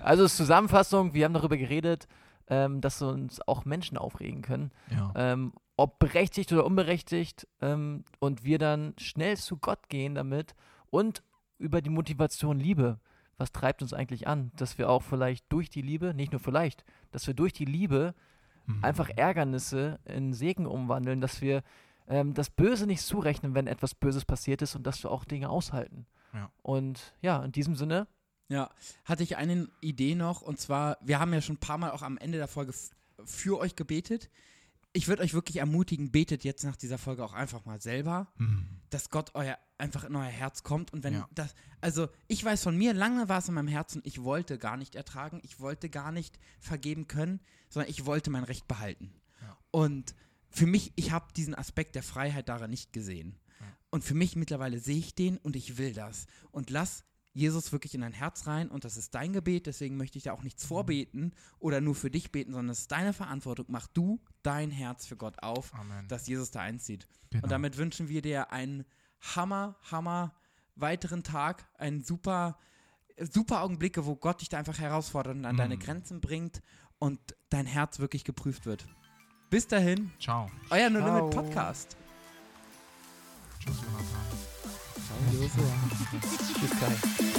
also 0.00 0.28
Zusammenfassung, 0.28 1.14
wir 1.14 1.24
haben 1.24 1.34
darüber 1.34 1.56
geredet, 1.56 2.06
ähm, 2.48 2.80
dass 2.80 3.02
uns 3.02 3.40
auch 3.46 3.64
Menschen 3.64 3.98
aufregen 3.98 4.42
können. 4.42 4.70
Ja. 4.90 5.12
ähm, 5.16 5.52
ob 5.76 6.00
berechtigt 6.00 6.52
oder 6.52 6.66
unberechtigt, 6.66 7.46
ähm, 7.60 8.04
und 8.18 8.44
wir 8.44 8.58
dann 8.58 8.94
schnell 8.98 9.36
zu 9.36 9.56
Gott 9.56 9.88
gehen 9.88 10.16
damit 10.16 10.54
und 10.90 11.22
über 11.58 11.80
die 11.80 11.90
Motivation 11.90 12.58
Liebe. 12.58 12.98
Was 13.36 13.52
treibt 13.52 13.82
uns 13.82 13.92
eigentlich 13.92 14.26
an? 14.26 14.50
Dass 14.56 14.78
wir 14.78 14.90
auch 14.90 15.02
vielleicht 15.02 15.44
durch 15.52 15.70
die 15.70 15.82
Liebe, 15.82 16.12
nicht 16.12 16.32
nur 16.32 16.40
vielleicht, 16.40 16.84
dass 17.10 17.26
wir 17.26 17.34
durch 17.34 17.52
die 17.52 17.64
Liebe 17.64 18.14
Mhm. 18.66 18.84
einfach 18.84 19.08
Ärgernisse 19.16 19.98
in 20.04 20.34
Segen 20.34 20.66
umwandeln, 20.66 21.22
dass 21.22 21.40
wir 21.40 21.62
ähm, 22.06 22.34
das 22.34 22.50
Böse 22.50 22.86
nicht 22.86 23.00
zurechnen, 23.00 23.54
wenn 23.54 23.66
etwas 23.66 23.94
Böses 23.94 24.26
passiert 24.26 24.60
ist 24.60 24.76
und 24.76 24.86
dass 24.86 25.02
wir 25.02 25.10
auch 25.10 25.24
Dinge 25.24 25.48
aushalten. 25.48 26.06
Ja. 26.34 26.50
Und 26.60 27.14
ja, 27.22 27.42
in 27.42 27.50
diesem 27.52 27.76
Sinne, 27.76 28.06
Ja, 28.50 28.70
hatte 29.06 29.22
ich 29.22 29.38
eine 29.38 29.68
Idee 29.80 30.14
noch 30.14 30.42
und 30.42 30.58
zwar, 30.60 30.98
wir 31.00 31.18
haben 31.18 31.32
ja 31.32 31.40
schon 31.40 31.56
ein 31.56 31.60
paar 31.60 31.78
Mal 31.78 31.92
auch 31.92 32.02
am 32.02 32.18
Ende 32.18 32.36
der 32.36 32.48
Folge 32.48 32.74
für 33.24 33.58
euch 33.58 33.74
gebetet. 33.74 34.28
Ich 34.98 35.06
würde 35.06 35.22
euch 35.22 35.32
wirklich 35.32 35.58
ermutigen, 35.58 36.10
betet 36.10 36.42
jetzt 36.42 36.64
nach 36.64 36.74
dieser 36.74 36.98
Folge 36.98 37.24
auch 37.24 37.32
einfach 37.32 37.64
mal 37.64 37.80
selber, 37.80 38.26
Mhm. 38.36 38.66
dass 38.90 39.10
Gott 39.10 39.30
euer 39.34 39.56
einfach 39.78 40.02
in 40.02 40.16
euer 40.16 40.24
Herz 40.24 40.64
kommt 40.64 40.92
und 40.92 41.04
wenn 41.04 41.14
Ja. 41.14 41.28
das, 41.32 41.54
also 41.80 42.08
ich 42.26 42.44
weiß 42.44 42.64
von 42.64 42.76
mir, 42.76 42.92
lange 42.94 43.28
war 43.28 43.38
es 43.38 43.46
in 43.48 43.54
meinem 43.54 43.68
Herzen, 43.68 44.00
ich 44.04 44.24
wollte 44.24 44.58
gar 44.58 44.76
nicht 44.76 44.96
ertragen, 44.96 45.38
ich 45.44 45.60
wollte 45.60 45.88
gar 45.88 46.10
nicht 46.10 46.36
vergeben 46.58 47.06
können, 47.06 47.38
sondern 47.68 47.88
ich 47.88 48.06
wollte 48.06 48.30
mein 48.30 48.42
Recht 48.42 48.66
behalten. 48.66 49.12
Ja. 49.40 49.56
Und 49.70 50.16
für 50.50 50.66
mich, 50.66 50.92
ich 50.96 51.12
habe 51.12 51.32
diesen 51.32 51.54
Aspekt 51.54 51.94
der 51.94 52.02
Freiheit 52.02 52.48
daran 52.48 52.70
nicht 52.70 52.92
gesehen. 52.92 53.38
Ja. 53.60 53.66
Und 53.90 54.02
für 54.02 54.14
mich 54.14 54.34
mittlerweile 54.34 54.80
sehe 54.80 54.98
ich 54.98 55.14
den 55.14 55.36
und 55.38 55.54
ich 55.54 55.78
will 55.78 55.92
das. 55.92 56.26
Und 56.50 56.70
lass 56.70 57.04
Jesus 57.38 57.72
wirklich 57.72 57.94
in 57.94 58.00
dein 58.02 58.12
Herz 58.12 58.46
rein 58.46 58.68
und 58.68 58.84
das 58.84 58.96
ist 58.96 59.14
dein 59.14 59.32
Gebet, 59.32 59.66
deswegen 59.66 59.96
möchte 59.96 60.18
ich 60.18 60.24
da 60.24 60.32
auch 60.32 60.42
nichts 60.42 60.64
Mhm. 60.64 60.68
vorbeten 60.68 61.34
oder 61.58 61.80
nur 61.80 61.94
für 61.94 62.10
dich 62.10 62.32
beten, 62.32 62.52
sondern 62.52 62.70
es 62.72 62.80
ist 62.80 62.92
deine 62.92 63.12
Verantwortung. 63.12 63.66
Mach 63.68 63.86
du 63.86 64.20
dein 64.42 64.70
Herz 64.70 65.06
für 65.06 65.16
Gott 65.16 65.42
auf, 65.42 65.72
Amen. 65.74 66.06
dass 66.08 66.26
Jesus 66.26 66.50
da 66.50 66.60
einzieht. 66.60 67.06
Genau. 67.30 67.44
Und 67.44 67.50
damit 67.50 67.76
wünschen 67.76 68.08
wir 68.08 68.22
dir 68.22 68.52
einen 68.52 68.84
Hammer, 69.20 69.76
Hammer 69.90 70.34
weiteren 70.76 71.22
Tag, 71.22 71.66
einen 71.78 72.02
super, 72.02 72.58
super 73.32 73.62
Augenblicke, 73.62 74.06
wo 74.06 74.14
Gott 74.16 74.40
dich 74.40 74.48
da 74.48 74.58
einfach 74.58 74.78
herausfordert 74.78 75.36
und 75.36 75.44
an 75.44 75.56
deine 75.56 75.76
Mm. 75.76 75.80
Grenzen 75.80 76.20
bringt 76.20 76.62
und 76.98 77.18
dein 77.50 77.66
Herz 77.66 77.98
wirklich 77.98 78.24
geprüft 78.24 78.64
wird. 78.66 78.86
Bis 79.50 79.66
dahin, 79.66 80.12
Ciao. 80.20 80.50
euer 80.70 80.90
No 80.90 80.98
Limit. 81.00 81.34
Podcast. 81.34 81.96
Tschüss, 83.58 83.76
Jonathan. 83.80 84.57
Ciao, 85.08 85.18
Joshua. 85.32 85.72
tschüss, 86.20 86.70
Kai. 86.78 87.37